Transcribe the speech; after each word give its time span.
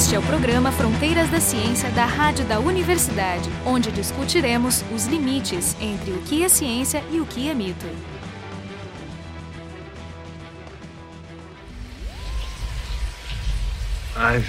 Este 0.00 0.14
é 0.14 0.18
o 0.18 0.22
programa 0.22 0.72
Fronteiras 0.72 1.28
da 1.28 1.38
Ciência 1.42 1.90
da 1.90 2.06
Rádio 2.06 2.46
da 2.46 2.58
Universidade, 2.58 3.50
onde 3.66 3.92
discutiremos 3.92 4.82
os 4.90 5.04
limites 5.04 5.76
entre 5.78 6.12
o 6.12 6.22
que 6.22 6.42
é 6.42 6.48
ciência 6.48 7.04
e 7.10 7.20
o 7.20 7.26
que 7.26 7.50
é 7.50 7.54
mito. 7.54 7.86
I've 14.16 14.48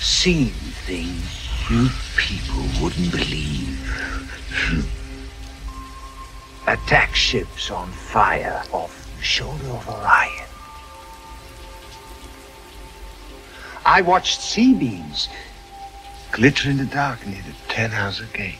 seen 0.00 0.54
things 0.86 1.50
you 1.70 1.90
people 2.16 2.64
wouldn't 2.80 3.10
believe. 3.10 3.78
Attack 6.66 7.14
ships 7.14 7.70
on 7.70 7.88
fire 7.88 8.62
off 8.72 9.06
the 9.18 9.22
shoulder 9.22 9.68
of 9.68 9.86
Orion. 9.86 10.39
I 13.84 14.02
watched 14.02 14.40
sea 14.40 14.74
beams 14.74 15.28
glitter 16.32 16.70
in 16.70 16.76
the 16.76 16.84
dark 16.84 17.26
near 17.26 17.42
the 17.42 17.54
Ten 17.68 17.90
Hauser 17.90 18.26
Gate. 18.32 18.58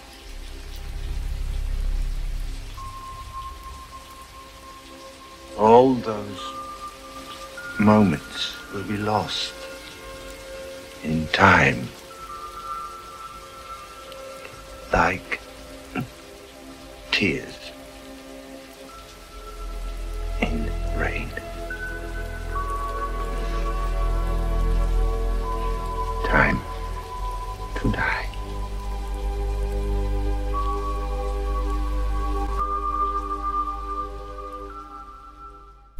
All 5.58 5.94
those 5.94 6.40
moments 7.78 8.56
will 8.72 8.84
be 8.84 8.96
lost 8.96 9.52
in 11.04 11.26
time. 11.28 11.88
Like 14.92 15.40
tears 17.12 17.59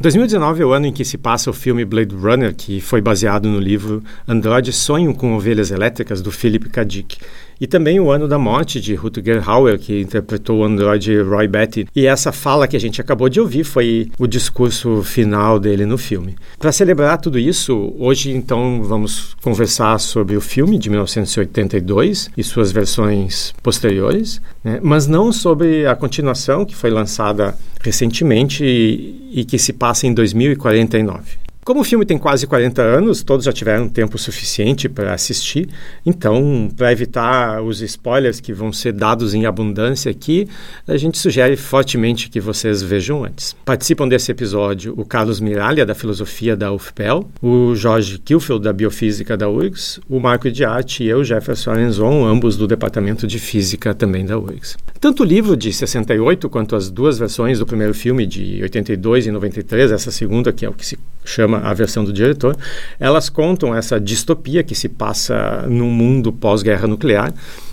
2019 0.01 0.63
é 0.63 0.65
o 0.65 0.73
ano 0.73 0.87
em 0.87 0.93
que 0.95 1.05
se 1.05 1.19
passa 1.19 1.51
o 1.51 1.53
filme 1.53 1.85
Blade 1.85 2.15
Runner, 2.15 2.55
que 2.55 2.81
foi 2.81 3.03
baseado 3.03 3.51
no 3.51 3.61
livro 3.61 4.03
Android 4.27 4.73
Sonho 4.73 5.15
com 5.15 5.35
Ovelhas 5.35 5.71
Elétricas, 5.71 6.23
do 6.23 6.33
Philip 6.33 6.71
K. 6.71 6.85
Dick. 6.87 7.19
E 7.61 7.67
também 7.67 8.01
o 8.01 8.11
ano 8.11 8.27
da 8.27 8.39
morte 8.39 8.81
de 8.81 8.95
Rutger 8.95 9.49
Hauer, 9.49 9.79
que 9.79 10.01
interpretou 10.01 10.61
o 10.61 10.65
androide 10.65 11.21
Roy 11.21 11.47
Batty. 11.47 11.87
E 11.95 12.07
essa 12.07 12.33
fala 12.33 12.67
que 12.67 12.77
a 12.77 12.81
gente 12.81 13.01
acabou 13.01 13.29
de 13.29 13.39
ouvir 13.39 13.65
foi 13.65 14.11
o 14.19 14.27
discurso 14.27 15.03
final 15.03 15.61
dele 15.61 15.85
no 15.85 15.99
filme. 15.99 16.37
Para 16.59 16.73
celebrar 16.73 17.21
tudo 17.21 17.39
isso, 17.39 17.95
hoje 17.99 18.31
então 18.31 18.83
vamos 18.83 19.37
conversar 19.43 19.99
sobre 20.01 20.37
o 20.37 20.41
filme 20.41 20.79
de 20.79 20.89
1982 20.89 22.31
e 22.37 22.43
suas 22.43 22.73
versões 22.73 23.53
posteriores, 23.63 24.41
né? 24.65 24.81
mas 24.83 25.07
não 25.07 25.31
sobre 25.31 25.87
a 25.87 25.95
continuação 25.95 26.65
que 26.65 26.75
foi 26.75 26.91
lançada 26.91 27.55
recentemente 27.83 28.65
e, 28.65 29.41
e 29.41 29.45
que 29.45 29.59
se 29.59 29.73
passa 29.73 30.07
em 30.07 30.15
2049. 30.15 31.50
Como 31.63 31.81
o 31.81 31.85
filme 31.85 32.07
tem 32.07 32.17
quase 32.17 32.47
40 32.47 32.81
anos, 32.81 33.23
todos 33.23 33.45
já 33.45 33.53
tiveram 33.53 33.87
tempo 33.87 34.17
suficiente 34.17 34.89
para 34.89 35.13
assistir, 35.13 35.69
então, 36.07 36.71
para 36.75 36.91
evitar 36.91 37.63
os 37.63 37.83
spoilers 37.83 38.41
que 38.41 38.51
vão 38.51 38.73
ser 38.73 38.93
dados 38.93 39.35
em 39.35 39.45
abundância 39.45 40.11
aqui, 40.11 40.49
a 40.89 40.97
gente 40.97 41.19
sugere 41.19 41.57
fortemente 41.57 42.31
que 42.31 42.41
vocês 42.41 42.83
vejam 42.83 43.25
antes. 43.25 43.55
Participam 43.63 44.09
desse 44.09 44.33
episódio 44.33 44.95
o 44.97 45.05
Carlos 45.05 45.39
Miralha, 45.39 45.85
da 45.85 45.95
Filosofia 45.95 46.57
da 46.57 46.73
UFPEL, 46.73 47.29
o 47.43 47.75
Jorge 47.75 48.19
Kilfeld, 48.19 48.65
da 48.65 48.73
Biofísica 48.73 49.37
da 49.37 49.49
URGS, 49.49 50.01
o 50.09 50.19
Marco 50.19 50.51
de 50.51 50.65
Arte 50.65 51.05
e 51.05 51.09
eu, 51.09 51.23
Jefferson 51.23 51.73
Arenzon, 51.73 52.25
ambos 52.25 52.57
do 52.57 52.67
Departamento 52.67 53.27
de 53.27 53.39
Física 53.39 53.93
também 53.93 54.25
da 54.25 54.39
URGS. 54.39 54.79
Tanto 54.99 55.23
o 55.23 55.27
livro 55.27 55.55
de 55.55 55.71
68 55.71 56.49
quanto 56.49 56.75
as 56.75 56.91
duas 56.91 57.19
versões 57.19 57.59
do 57.59 57.67
primeiro 57.67 57.93
filme 57.93 58.27
de 58.27 58.63
82 58.63 59.27
e 59.27 59.31
93, 59.31 59.93
essa 59.93 60.11
segunda 60.11 60.53
que 60.53 60.65
é 60.65 60.69
o 60.69 60.73
que 60.73 60.87
se 60.87 60.99
chama 61.25 61.59
a 61.59 61.75
versão 61.75 62.05
do 62.05 62.13
diretor, 62.13 62.57
elas 62.99 63.29
contam 63.29 63.75
essa 63.75 64.01
distopia 64.01 64.63
que 64.63 64.75
se 64.75 64.89
passa 64.89 65.67
num 65.69 65.91
mundo 65.91 66.33
pós-guerra 66.33 66.87
nuclear, 66.87 67.33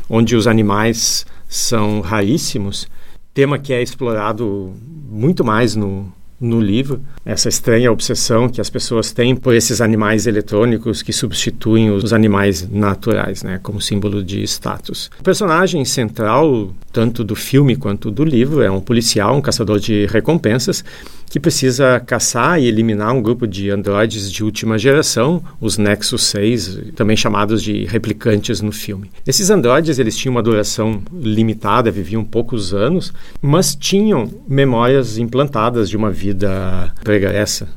onde 0.09 0.35
os 0.35 0.47
animais 0.47 1.25
são 1.47 2.01
raríssimos, 2.01 2.87
tema 3.33 3.59
que 3.59 3.73
é 3.73 3.81
explorado 3.81 4.73
muito 5.09 5.43
mais 5.45 5.75
no, 5.75 6.11
no 6.39 6.61
livro, 6.61 7.01
essa 7.25 7.49
estranha 7.49 7.91
obsessão 7.91 8.47
que 8.47 8.61
as 8.61 8.69
pessoas 8.69 9.11
têm 9.11 9.35
por 9.35 9.55
esses 9.55 9.81
animais 9.81 10.27
eletrônicos 10.27 11.01
que 11.01 11.11
substituem 11.11 11.89
os 11.89 12.13
animais 12.13 12.67
naturais, 12.69 13.41
né, 13.41 13.59
como 13.63 13.81
símbolo 13.81 14.23
de 14.23 14.43
status. 14.43 15.09
O 15.19 15.23
personagem 15.23 15.83
central, 15.83 16.71
tanto 16.91 17.23
do 17.23 17.35
filme 17.35 17.75
quanto 17.75 18.11
do 18.11 18.23
livro, 18.23 18.61
é 18.61 18.69
um 18.69 18.79
policial, 18.79 19.35
um 19.35 19.41
caçador 19.41 19.79
de 19.79 20.05
recompensas, 20.05 20.83
que 21.29 21.39
precisa 21.39 21.99
caçar 21.99 22.59
e 22.59 22.67
eliminar 22.67 23.13
um 23.13 23.21
grupo 23.21 23.47
de 23.47 23.69
androides 23.69 24.31
de 24.31 24.43
última 24.43 24.77
geração, 24.77 25.43
os 25.59 25.77
Nexus 25.77 26.23
6, 26.25 26.79
também 26.95 27.17
chamados 27.17 27.61
de 27.61 27.85
replicantes 27.85 28.61
no 28.61 28.71
filme. 28.71 29.11
Esses 29.25 29.49
androides 29.49 29.99
eles 29.99 30.15
tinham 30.15 30.35
uma 30.35 30.43
duração 30.43 31.01
limitada, 31.13 31.91
viviam 31.91 32.23
poucos 32.23 32.73
anos, 32.73 33.13
mas 33.41 33.75
tinham 33.75 34.29
memórias 34.47 35.17
implantadas 35.17 35.89
de 35.89 35.97
uma 35.97 36.11
vida 36.11 36.93
pregressa. 37.03 37.67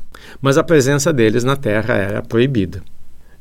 Mas 0.41 0.57
a 0.57 0.63
presença 0.63 1.11
deles 1.11 1.43
na 1.43 1.55
Terra 1.55 1.95
era 1.95 2.21
proibida. 2.21 2.81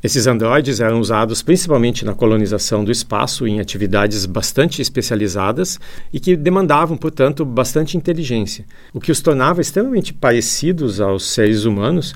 Esses 0.03 0.27
androides 0.27 0.81
eram 0.81 0.99
usados 0.99 1.43
principalmente 1.43 2.07
na 2.07 2.15
colonização 2.15 2.83
do 2.83 2.91
espaço 2.91 3.47
em 3.47 3.61
atividades 3.61 4.25
bastante 4.25 4.81
especializadas 4.81 5.79
e 6.11 6.19
que 6.19 6.37
demandavam, 6.37 6.97
portanto, 6.97 7.45
bastante 7.45 7.99
inteligência, 7.99 8.65
o 8.95 9.01
que 9.01 9.13
os 9.13 9.21
tornava 9.21 9.61
extremamente 9.61 10.15
parecidos 10.15 11.03
aos 11.03 11.25
seres 11.25 11.65
humanos 11.65 12.15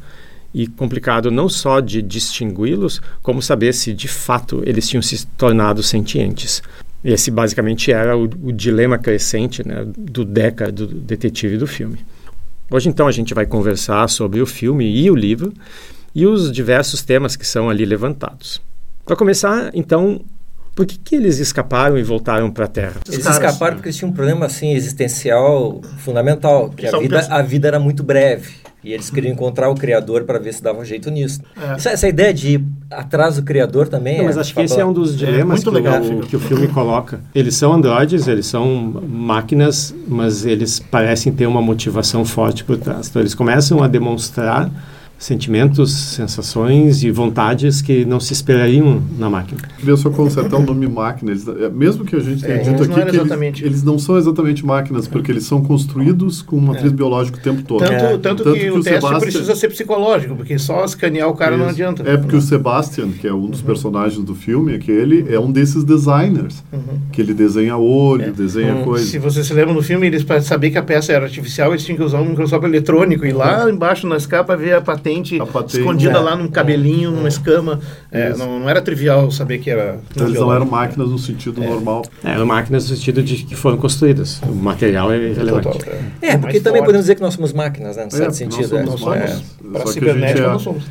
e 0.55 0.67
complicado 0.67 1.31
não 1.31 1.49
só 1.49 1.81
de 1.81 2.01
distingui-los, 2.01 3.03
como 3.23 3.43
saber 3.43 3.75
se 3.75 3.93
de 3.93 4.09
fato 4.09 4.63
eles 4.65 4.89
tinham 4.89 5.03
se 5.03 5.27
tornado 5.27 5.83
sentientes. 5.83 6.63
Esse 7.05 7.31
basicamente 7.31 7.93
era 7.93 8.17
o, 8.17 8.23
o 8.23 8.53
dilema 8.53 8.97
crescente 8.97 9.67
né, 9.67 9.85
do 9.95 10.25
Deca, 10.25 10.73
do 10.73 10.87
detetive 10.87 11.59
do 11.59 11.67
filme. 11.67 11.99
Hoje 12.71 12.89
então 12.89 13.07
a 13.07 13.13
gente 13.13 13.35
vai 13.35 13.45
conversar 13.45 14.09
sobre 14.09 14.41
o 14.41 14.47
filme 14.47 14.91
e 14.91 15.11
o 15.11 15.15
livro 15.15 15.53
e 16.15 16.27
os 16.27 16.53
diversos 16.53 17.03
temas 17.03 17.37
que 17.37 17.47
são 17.47 17.69
ali 17.69 17.85
levantados. 17.85 18.63
Para 19.05 19.17
começar, 19.17 19.71
então, 19.75 20.21
por 20.75 20.87
que, 20.87 20.99
que 20.99 21.15
eles 21.15 21.39
escaparam 21.39 21.99
e 21.99 22.03
voltaram 22.03 22.51
para 22.51 22.65
a 22.65 22.69
Terra? 22.69 23.01
Eles 23.07 23.27
escaparam 23.27 23.77
porque 23.77 23.89
eles 23.89 23.97
tinham 23.97 24.11
um 24.11 24.15
problema 24.15 24.47
assim 24.47 24.73
existencial 24.73 25.81
fundamental, 25.99 26.71
que 26.71 26.87
a 26.87 26.99
vida, 26.99 27.27
a 27.31 27.43
vida 27.43 27.69
era 27.69 27.79
muito 27.79 28.03
breve. 28.03 28.65
E 28.83 28.93
eles 28.93 29.09
queriam 29.09 29.33
encontrar 29.33 29.71
o 29.71 29.75
Criador 29.75 30.25
para 30.25 30.39
ver 30.39 30.53
se 30.53 30.63
dava 30.63 30.85
jeito 30.85 31.11
nisso. 31.11 31.41
É. 31.59 31.73
Essa, 31.73 31.91
essa, 31.91 32.07
ideia 32.07 32.35
de 32.35 32.57
ir 32.57 32.65
atrás 32.91 33.37
do 33.37 33.43
Criador 33.43 33.89
também. 33.89 34.19
Não, 34.19 34.27
mas 34.27 34.37
é, 34.37 34.41
acho 34.41 34.55
que 34.55 34.61
esse 34.61 34.79
é 34.79 34.85
um 34.85 34.93
dos 34.93 35.17
dilemas 35.17 35.61
é 35.61 35.65
que, 35.65 35.71
legal, 35.71 36.03
o, 36.03 36.21
que, 36.21 36.37
o, 36.37 36.41
filme 36.41 36.69
coloca. 36.69 37.19
Eles 37.35 37.57
são 37.57 37.73
androides, 37.73 38.29
eles 38.29 38.45
são 38.45 39.03
máquinas, 39.09 39.95
mas 40.07 40.45
eles 40.45 40.81
parecem 40.81 41.33
ter 41.33 41.47
uma 41.47 41.63
motivação 41.63 42.27
forte 42.27 42.63
por 42.63 42.77
trás. 42.77 43.09
Então 43.09 43.23
eles 43.23 43.35
começam 43.35 43.83
a 43.83 43.89
demonstrar 43.89 44.71
sentimentos, 45.19 45.93
sensações 45.93 47.03
e 47.03 47.11
vontades 47.11 47.81
que 47.81 48.05
não 48.05 48.21
se 48.21 48.33
esperariam 48.33 49.03
na 49.19 49.31
máquina. 49.31 49.61
Queria 49.79 49.97
só 49.97 50.11
consertar 50.11 50.59
o 50.59 50.63
nome 50.63 50.87
máquina. 50.87 51.31
Eles, 51.31 51.47
é, 51.49 51.69
mesmo 51.71 52.05
que 52.05 52.17
a 52.17 52.21
gente 52.21 52.43
tenha 52.43 52.57
é, 52.57 52.59
dito 52.59 52.83
aqui 52.83 52.95
que 52.95 53.17
eles, 53.17 53.63
eles, 53.63 53.83
não 53.83 53.99
são 53.99 54.19
exatamente 54.19 54.65
máquinas, 54.65 55.09
porque 55.09 55.31
eles 55.31 55.45
são 55.45 55.63
construídos 55.63 56.43
com 56.43 56.57
uma 56.57 56.73
matriz 56.73 56.93
é. 56.93 56.95
biológica 56.95 57.39
o 57.39 57.41
tempo 57.41 57.63
todo. 57.63 57.81
Tanto, 57.81 57.93
é. 57.93 57.99
tanto, 57.99 58.21
tanto 58.21 58.53
que, 58.53 58.61
que, 58.61 58.71
o, 58.71 58.79
o 58.79 58.83
teste 58.83 59.01
Sebastian, 59.01 59.21
precisa 59.21 59.57
ser 59.57 59.69
psicológico, 59.69 60.37
porque 60.37 60.59
só 60.59 60.85
escanear 60.85 61.29
o 61.29 61.35
cara 61.35 61.55
isso. 61.55 61.65
não 61.65 61.71
adianta. 61.71 62.03
É 62.09 62.17
porque 62.17 62.37
o 62.37 62.41
Sebastian, 62.41 63.09
que 63.09 63.27
é 63.27 63.33
um 63.33 63.47
dos 63.47 63.61
uhum. 63.61 63.67
personagens 63.67 64.23
do 64.25 64.35
filme, 64.35 64.75
aquele 64.75 65.33
é 65.33 65.39
um 65.39 65.51
desses 65.51 65.85
designers, 65.85 66.63
uhum. 66.73 66.99
que 67.13 67.21
ele 67.21 67.33
desenha 67.33 67.77
olho, 67.77 68.25
é. 68.25 68.31
desenha 68.31 68.75
uhum. 68.75 68.85
coisas. 68.85 69.09
Se 69.09 69.19
você 69.19 69.43
se 69.43 69.53
lembra 69.55 69.73
no 69.73 69.83
filme, 69.83 70.07
eles 70.07 70.23
para 70.23 70.41
saber 70.43 70.71
que 70.71 70.79
a 70.79 70.83
peça 70.83 71.13
era 71.13 71.25
artificial, 71.25 71.71
eles 71.71 71.85
tinham 71.85 71.97
que 71.97 72.03
usar 72.03 72.21
um 72.21 72.29
microscópio 72.29 72.69
eletrônico 72.69 73.25
e 73.25 73.33
lá 73.33 73.71
embaixo 73.71 74.07
na 74.07 74.17
escapa 74.17 74.57
ver 74.57 74.75
a 74.75 74.81
patente 75.05 75.39
patente, 75.53 75.79
escondida 75.79 76.19
é. 76.19 76.21
lá 76.21 76.37
num 76.37 76.49
cabelinho, 76.49 77.11
numa 77.11 77.29
escama. 77.29 77.81
É, 78.11 78.31
não, 78.31 78.61
não, 78.61 78.69
era 78.69 78.81
trivial 78.81 79.31
saber 79.31 79.59
que 79.59 79.71
era. 79.71 79.99
Então 80.11 80.27
eles 80.27 80.41
não 80.41 80.53
eram 80.53 80.67
máquinas 80.67 81.11
no 81.11 81.19
sentido 81.19 81.63
é. 81.63 81.67
normal. 81.67 82.05
É, 82.25 82.31
eram 82.31 82.47
máquinas 82.47 82.89
no 82.89 82.97
sentido 82.97 83.23
de 83.23 83.45
que 83.45 83.55
foram 83.55 83.77
construídas. 83.77 84.41
O 84.43 84.55
material 84.55 85.13
é 85.13 85.33
relevante. 85.33 85.79
Total, 85.79 85.93
é. 86.23 86.29
é, 86.31 86.39
porque 86.39 86.61
também 86.61 86.81
forte. 86.81 86.87
podemos 86.87 87.03
dizer 87.03 87.15
que 87.17 87.23
nós 87.23 87.35
somos 87.35 87.53
máquinas, 87.53 87.97
né? 87.97 88.05
No 88.05 88.11
certo 88.11 88.35
sentido. 88.35 88.61
Nós 88.61 88.69
somos, 88.69 89.01
nós 89.01 89.31
somos. 89.31 89.45
Para 89.73 89.83
a 89.83 89.87
cibernética, 89.87 90.49
nós 90.49 90.63
somos. 90.63 90.85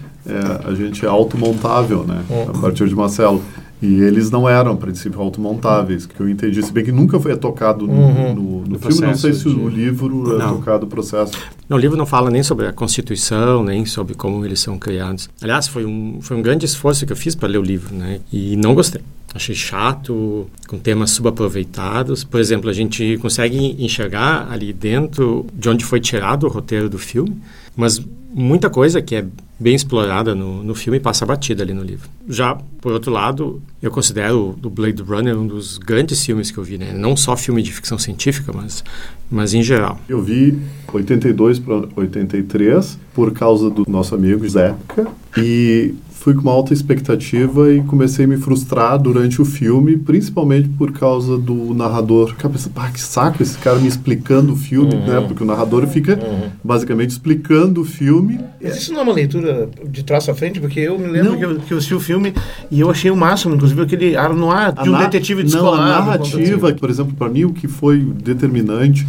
a 0.66 0.74
gente 0.75 1.06
é 1.06 1.09
automontável, 1.09 2.04
né? 2.04 2.24
A 2.48 2.59
partir 2.59 2.88
de 2.88 2.95
Marcelo. 2.95 3.44
E 3.83 4.01
eles 4.01 4.31
não 4.31 4.47
eram, 4.47 4.71
a 4.71 4.77
princípio, 4.77 5.19
automontáveis, 5.19 6.06
que 6.06 6.18
eu 6.18 6.30
entendi. 6.30 6.63
Se 6.63 6.71
bem 6.71 6.85
que 6.85 6.91
nunca 6.91 7.19
foi 7.19 7.35
tocado 7.35 7.85
no, 7.85 7.94
uhum. 7.94 8.33
no, 8.33 8.65
no 8.65 8.80
filme, 8.80 9.01
não 9.01 9.13
sei 9.13 9.33
se 9.33 9.44
de... 9.44 9.50
o 9.50 9.68
livro 9.68 10.35
é 10.35 10.38
não. 10.38 10.51
é 10.51 10.53
tocado 10.53 10.85
o 10.85 10.89
processo. 10.89 11.33
No 11.68 11.77
livro 11.77 11.97
não 11.97 12.06
fala 12.06 12.31
nem 12.31 12.41
sobre 12.41 12.65
a 12.65 12.71
Constituição, 12.71 13.62
nem 13.62 13.85
sobre 13.85 14.13
como 14.13 14.45
eles 14.45 14.62
são 14.62 14.80
criados. 14.80 15.30
Aliás, 15.41 15.68
foi 15.68 15.83
um, 15.83 16.19
foi 16.21 16.38
um 16.38 16.41
grande 16.41 16.65
esforço 16.65 17.06
que 17.06 17.12
eu 17.12 17.18
fiz 17.18 17.35
para 17.35 17.50
ler 17.50 17.57
o 17.57 17.62
livro, 17.62 17.94
né? 17.94 18.21
E 18.31 18.56
não 18.56 18.74
gostei. 18.74 19.01
Achei 19.35 19.53
chato, 19.53 20.47
com 20.65 20.80
temas 20.80 21.09
subaproveitados. 21.09 22.24
Por 22.24 22.39
exemplo, 22.39 22.69
a 22.69 22.74
gente 22.74 23.18
consegue 23.18 23.75
enxergar 23.83 24.47
ali 24.50 24.71
dentro 24.71 25.45
de 25.53 25.68
onde 25.68 25.83
foi 25.83 26.00
tirado 26.00 26.45
o 26.45 26.50
roteiro 26.50 26.88
do 26.88 26.97
filme, 26.97 27.35
mas 27.75 28.01
muita 28.33 28.69
coisa 28.69 29.01
que 29.01 29.15
é 29.15 29.25
bem 29.59 29.75
explorada 29.75 30.33
no, 30.33 30.63
no 30.63 30.75
filme 30.75 31.00
passa 31.00 31.25
batida 31.25 31.63
ali 31.63 31.74
no 31.74 31.83
livro. 31.83 32.09
Já, 32.27 32.56
por 32.81 32.91
outro 32.91 33.12
lado, 33.12 33.62
eu 33.81 33.91
considero 33.91 34.57
o 34.62 34.69
Blade 34.69 35.01
Runner 35.01 35.38
um 35.38 35.47
dos 35.47 35.77
grandes 35.77 36.25
filmes 36.25 36.51
que 36.51 36.57
eu 36.57 36.63
vi, 36.63 36.77
né? 36.77 36.91
Não 36.94 37.15
só 37.15 37.38
filme 37.38 37.62
de 37.62 37.71
ficção 37.71 37.97
científica, 37.97 38.51
mas, 38.53 38.83
mas 39.30 39.53
em 39.53 39.62
geral. 39.62 40.00
Eu 40.09 40.21
vi 40.21 40.59
82 40.91 41.59
para 41.59 41.88
83 41.95 42.97
por 43.13 43.31
causa 43.31 43.69
do 43.69 43.85
nosso 43.88 44.15
amigo 44.15 44.47
Zeca 44.50 45.07
e 45.38 45.94
fui 46.23 46.33
com 46.33 46.39
uma 46.39 46.53
alta 46.53 46.73
expectativa 46.73 47.73
e 47.73 47.81
comecei 47.81 48.23
a 48.23 48.27
me 48.29 48.37
frustrar 48.37 48.97
durante 48.97 49.41
o 49.41 49.45
filme, 49.45 49.97
principalmente 49.97 50.69
por 50.69 50.93
causa 50.93 51.37
do 51.37 51.73
narrador. 51.73 52.33
Cara, 52.35 52.47
pensando, 52.47 52.73
ah, 52.77 52.89
que 52.89 53.01
saco 53.01 53.43
esse 53.43 53.57
cara 53.57 53.77
me 53.77 53.89
explicando 53.89 54.53
o 54.53 54.55
filme, 54.55 54.95
uhum. 54.95 55.05
né? 55.05 55.19
Porque 55.27 55.43
o 55.43 55.45
narrador 55.45 55.85
fica 55.85 56.13
uhum. 56.13 56.49
basicamente 56.63 57.09
explicando 57.09 57.81
o 57.81 57.83
filme. 57.83 58.39
Existe 58.61 58.93
não 58.93 59.01
é 59.01 59.03
uma 59.03 59.13
leitura 59.13 59.69
de 59.85 60.01
trás 60.01 60.29
a 60.29 60.33
frente? 60.33 60.61
Porque 60.61 60.79
eu 60.79 60.97
me 60.97 61.07
lembro 61.07 61.37
que 61.37 61.43
eu, 61.43 61.59
que 61.59 61.73
eu, 61.73 61.77
assisti 61.77 61.93
o 61.93 61.99
filme 61.99 62.33
e 62.71 62.79
eu 62.79 62.89
achei 62.89 63.11
o 63.11 63.17
máximo, 63.17 63.55
inclusive 63.55 63.81
aquele 63.81 64.15
ar 64.15 64.33
no 64.33 64.49
ar 64.49 64.71
de 64.71 64.89
um 64.89 64.97
detetive 64.97 65.43
descolado. 65.43 65.75
Não, 65.75 65.83
a 65.83 65.99
narrativa, 65.99 66.71
por 66.71 66.89
exemplo, 66.89 67.13
para 67.15 67.27
mim 67.27 67.43
o 67.43 67.51
que 67.51 67.67
foi 67.67 67.99
determinante 67.99 69.05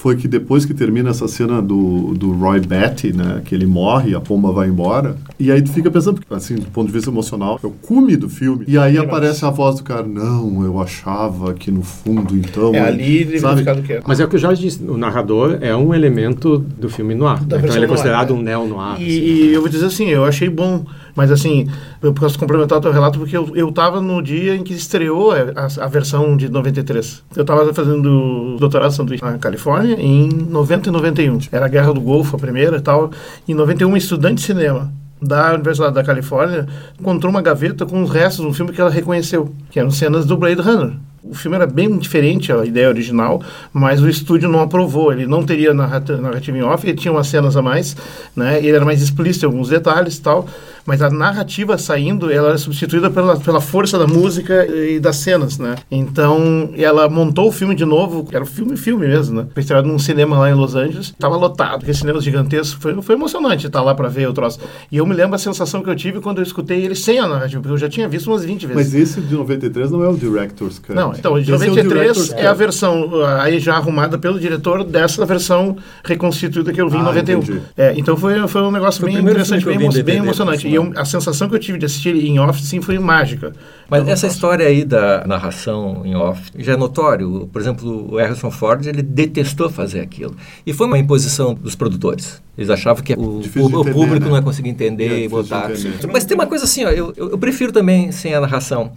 foi 0.00 0.16
que 0.16 0.26
depois 0.26 0.64
que 0.64 0.72
termina 0.72 1.10
essa 1.10 1.28
cena 1.28 1.60
do, 1.60 2.14
do 2.14 2.32
Roy 2.32 2.58
Batty, 2.58 3.12
né, 3.12 3.42
que 3.44 3.54
ele 3.54 3.66
morre, 3.66 4.14
a 4.14 4.20
pomba 4.20 4.50
vai 4.50 4.66
embora, 4.66 5.14
e 5.38 5.52
aí 5.52 5.60
tu 5.60 5.70
fica 5.70 5.90
pensando, 5.90 6.22
assim, 6.30 6.54
do 6.54 6.70
ponto 6.70 6.86
de 6.86 6.92
vista 6.94 7.10
emocional, 7.10 7.60
é 7.62 7.66
o 7.66 7.70
cume 7.70 8.16
do 8.16 8.26
filme, 8.26 8.64
e 8.66 8.78
aí 8.78 8.96
aparece 8.96 9.44
a 9.44 9.50
voz 9.50 9.76
do 9.76 9.82
cara, 9.82 10.02
não, 10.02 10.64
eu 10.64 10.80
achava 10.80 11.52
que 11.52 11.70
no 11.70 11.82
fundo, 11.82 12.34
então... 12.34 12.74
É 12.74 12.80
ali 12.80 13.18
ele 13.18 13.38
sabe? 13.38 13.62
do 13.62 13.82
que 13.82 13.92
é. 13.92 14.00
Mas 14.06 14.18
é 14.18 14.24
o 14.24 14.28
que 14.28 14.36
o 14.36 14.38
Jorge 14.38 14.62
disse, 14.62 14.82
o 14.82 14.96
narrador 14.96 15.58
é 15.60 15.76
um 15.76 15.92
elemento 15.92 16.56
do 16.58 16.88
filme 16.88 17.14
noir, 17.14 17.38
então 17.42 17.58
ele 17.58 17.84
é 17.84 17.88
considerado 17.88 18.32
um 18.32 18.40
neo-noir. 18.40 18.98
E, 18.98 19.04
assim. 19.04 19.04
e 19.04 19.52
eu 19.52 19.60
vou 19.60 19.68
dizer 19.68 19.84
assim, 19.84 20.08
eu 20.08 20.24
achei 20.24 20.48
bom 20.48 20.82
mas 21.14 21.30
assim, 21.30 21.68
eu 22.02 22.12
posso 22.12 22.38
complementar 22.38 22.78
o 22.78 22.80
teu 22.80 22.92
relato 22.92 23.18
porque 23.18 23.36
eu, 23.36 23.50
eu 23.54 23.72
no 24.02 24.22
dia 24.22 24.54
em 24.54 24.62
que 24.62 24.74
estreou 24.74 25.32
a, 25.32 25.84
a 25.84 25.86
versão 25.88 26.36
de 26.36 26.48
93. 26.48 27.22
Eu 27.36 27.42
estava 27.42 27.72
fazendo 27.72 28.56
doutorado 28.58 28.92
sanduíche 28.92 29.24
na 29.24 29.38
Califórnia 29.38 29.96
em 29.98 30.28
90 30.28 30.88
e 30.88 30.92
91. 30.92 31.38
Era 31.52 31.66
a 31.66 31.68
Guerra 31.68 31.92
do 31.92 32.00
Golfo, 32.00 32.36
a 32.36 32.38
primeira 32.38 32.76
e 32.76 32.80
tal. 32.80 33.10
Em 33.48 33.54
91, 33.54 33.96
estudante 33.96 34.36
de 34.36 34.42
cinema 34.42 34.92
da 35.20 35.54
Universidade 35.54 35.94
da 35.94 36.02
Califórnia 36.02 36.66
encontrou 36.98 37.30
uma 37.30 37.42
gaveta 37.42 37.84
com 37.84 38.02
os 38.02 38.10
restos 38.10 38.42
de 38.42 38.50
um 38.50 38.54
filme 38.54 38.72
que 38.72 38.80
ela 38.80 38.90
reconheceu, 38.90 39.52
que 39.70 39.78
eram 39.78 39.90
cenas 39.90 40.24
do 40.24 40.36
Blade 40.36 40.62
Runner. 40.62 40.94
O 41.22 41.34
filme 41.34 41.54
era 41.54 41.66
bem 41.66 41.98
diferente 41.98 42.50
a 42.50 42.64
ideia 42.64 42.88
original, 42.88 43.42
mas 43.72 44.00
o 44.00 44.08
estúdio 44.08 44.48
não 44.48 44.60
aprovou. 44.60 45.12
Ele 45.12 45.26
não 45.26 45.44
teria 45.44 45.74
narrativa 45.74 46.56
em 46.56 46.62
off, 46.62 46.86
ele 46.86 46.96
tinha 46.96 47.12
umas 47.12 47.26
cenas 47.26 47.56
a 47.58 47.62
mais, 47.62 47.94
né? 48.34 48.58
Ele 48.58 48.70
era 48.70 48.84
mais 48.86 49.02
explícito 49.02 49.44
em 49.44 49.48
alguns 49.48 49.68
detalhes 49.68 50.16
e 50.16 50.22
tal 50.22 50.46
mas 50.86 51.02
a 51.02 51.10
narrativa 51.10 51.76
saindo, 51.78 52.30
ela 52.30 52.54
é 52.54 52.58
substituída 52.58 53.10
pela, 53.10 53.38
pela 53.38 53.60
força 53.60 53.98
da 53.98 54.06
música 54.06 54.66
e 54.66 54.98
das 54.98 55.16
cenas, 55.16 55.58
né? 55.58 55.76
Então, 55.90 56.70
ela 56.76 57.08
montou 57.08 57.48
o 57.48 57.52
filme 57.52 57.74
de 57.74 57.84
novo, 57.84 58.26
era 58.32 58.42
um 58.42 58.46
filme, 58.46 58.76
filme 58.76 59.06
mesmo, 59.06 59.42
né? 59.42 59.46
Foi 59.52 59.60
estreado 59.60 59.86
num 59.86 59.98
cinema 59.98 60.38
lá 60.38 60.50
em 60.50 60.54
Los 60.54 60.74
Angeles, 60.74 61.14
tava 61.18 61.36
lotado, 61.36 61.82
aqueles 61.82 61.98
cinemas 61.98 62.24
gigantescos, 62.24 62.72
foi, 62.72 63.00
foi 63.02 63.14
emocionante 63.14 63.66
estar 63.66 63.82
lá 63.82 63.94
para 63.94 64.08
ver 64.08 64.28
o 64.28 64.32
troço. 64.32 64.60
E 64.90 64.96
eu 64.96 65.06
me 65.06 65.14
lembro 65.14 65.34
a 65.34 65.38
sensação 65.38 65.82
que 65.82 65.90
eu 65.90 65.96
tive 65.96 66.20
quando 66.20 66.38
eu 66.38 66.42
escutei 66.42 66.84
ele 66.84 66.94
sem 66.94 67.18
a 67.18 67.26
narrativa, 67.26 67.60
porque 67.60 67.74
eu 67.74 67.78
já 67.78 67.88
tinha 67.88 68.08
visto 68.08 68.28
umas 68.28 68.44
20 68.44 68.66
vezes. 68.66 68.92
Mas 68.92 68.94
esse 68.94 69.20
de 69.20 69.34
93 69.34 69.90
não 69.90 70.04
é 70.04 70.08
o 70.08 70.16
Director's 70.16 70.78
Cut. 70.78 70.94
Não, 70.94 71.12
então, 71.12 71.34
o 71.34 71.42
de 71.42 71.50
93 71.50 72.32
é, 72.32 72.42
é, 72.42 72.46
a 72.46 72.52
versão 72.52 73.10
aí 73.40 73.58
já 73.58 73.76
arrumada 73.76 74.18
pelo 74.18 74.38
diretor 74.38 74.84
dessa 74.84 75.24
versão 75.24 75.76
reconstituída 76.04 76.72
que 76.72 76.80
eu 76.80 76.88
vi 76.88 76.96
ah, 76.96 77.00
em 77.00 77.04
91. 77.04 77.60
É, 77.76 77.94
então 77.96 78.16
foi, 78.16 78.46
foi 78.48 78.62
um 78.62 78.70
negócio 78.70 79.00
foi 79.00 79.10
bem 79.10 79.20
interessante, 79.20 79.64
bem, 79.64 79.78
bem 80.02 80.16
emocionante. 80.18 80.69
E 80.70 80.74
eu, 80.74 80.92
a 80.96 81.04
sensação 81.04 81.48
que 81.48 81.54
eu 81.54 81.58
tive 81.58 81.78
de 81.78 81.86
assistir 81.86 82.14
em 82.14 82.38
off, 82.38 82.62
sim, 82.62 82.80
foi 82.80 82.98
mágica. 82.98 83.52
Mas 83.88 84.06
essa 84.08 84.26
história 84.26 84.66
aí 84.66 84.84
da 84.84 85.26
narração 85.26 86.02
em 86.04 86.14
off 86.14 86.50
já 86.56 86.74
é 86.74 86.76
notório. 86.76 87.48
Por 87.52 87.60
exemplo, 87.60 88.12
o 88.12 88.16
Harrison 88.16 88.50
Ford, 88.50 88.86
ele 88.86 89.02
detestou 89.02 89.68
fazer 89.68 90.00
aquilo. 90.00 90.36
E 90.64 90.72
foi 90.72 90.86
uma 90.86 90.98
imposição 90.98 91.54
dos 91.54 91.74
produtores. 91.74 92.40
Eles 92.56 92.70
achavam 92.70 93.02
que 93.02 93.14
o, 93.14 93.38
o, 93.38 93.40
entender, 93.40 93.76
o 93.76 93.84
público 93.84 94.24
né? 94.24 94.30
não 94.30 94.36
ia 94.36 94.42
conseguir 94.42 94.68
entender 94.68 95.12
é, 95.12 95.24
e 95.24 95.28
botar. 95.28 95.70
Mas 96.12 96.24
tem 96.24 96.36
uma 96.36 96.46
coisa 96.46 96.64
assim, 96.64 96.84
ó, 96.84 96.90
eu, 96.90 97.12
eu, 97.16 97.30
eu 97.30 97.38
prefiro 97.38 97.72
também 97.72 98.12
sem 98.12 98.34
a 98.34 98.40
narração. 98.40 98.92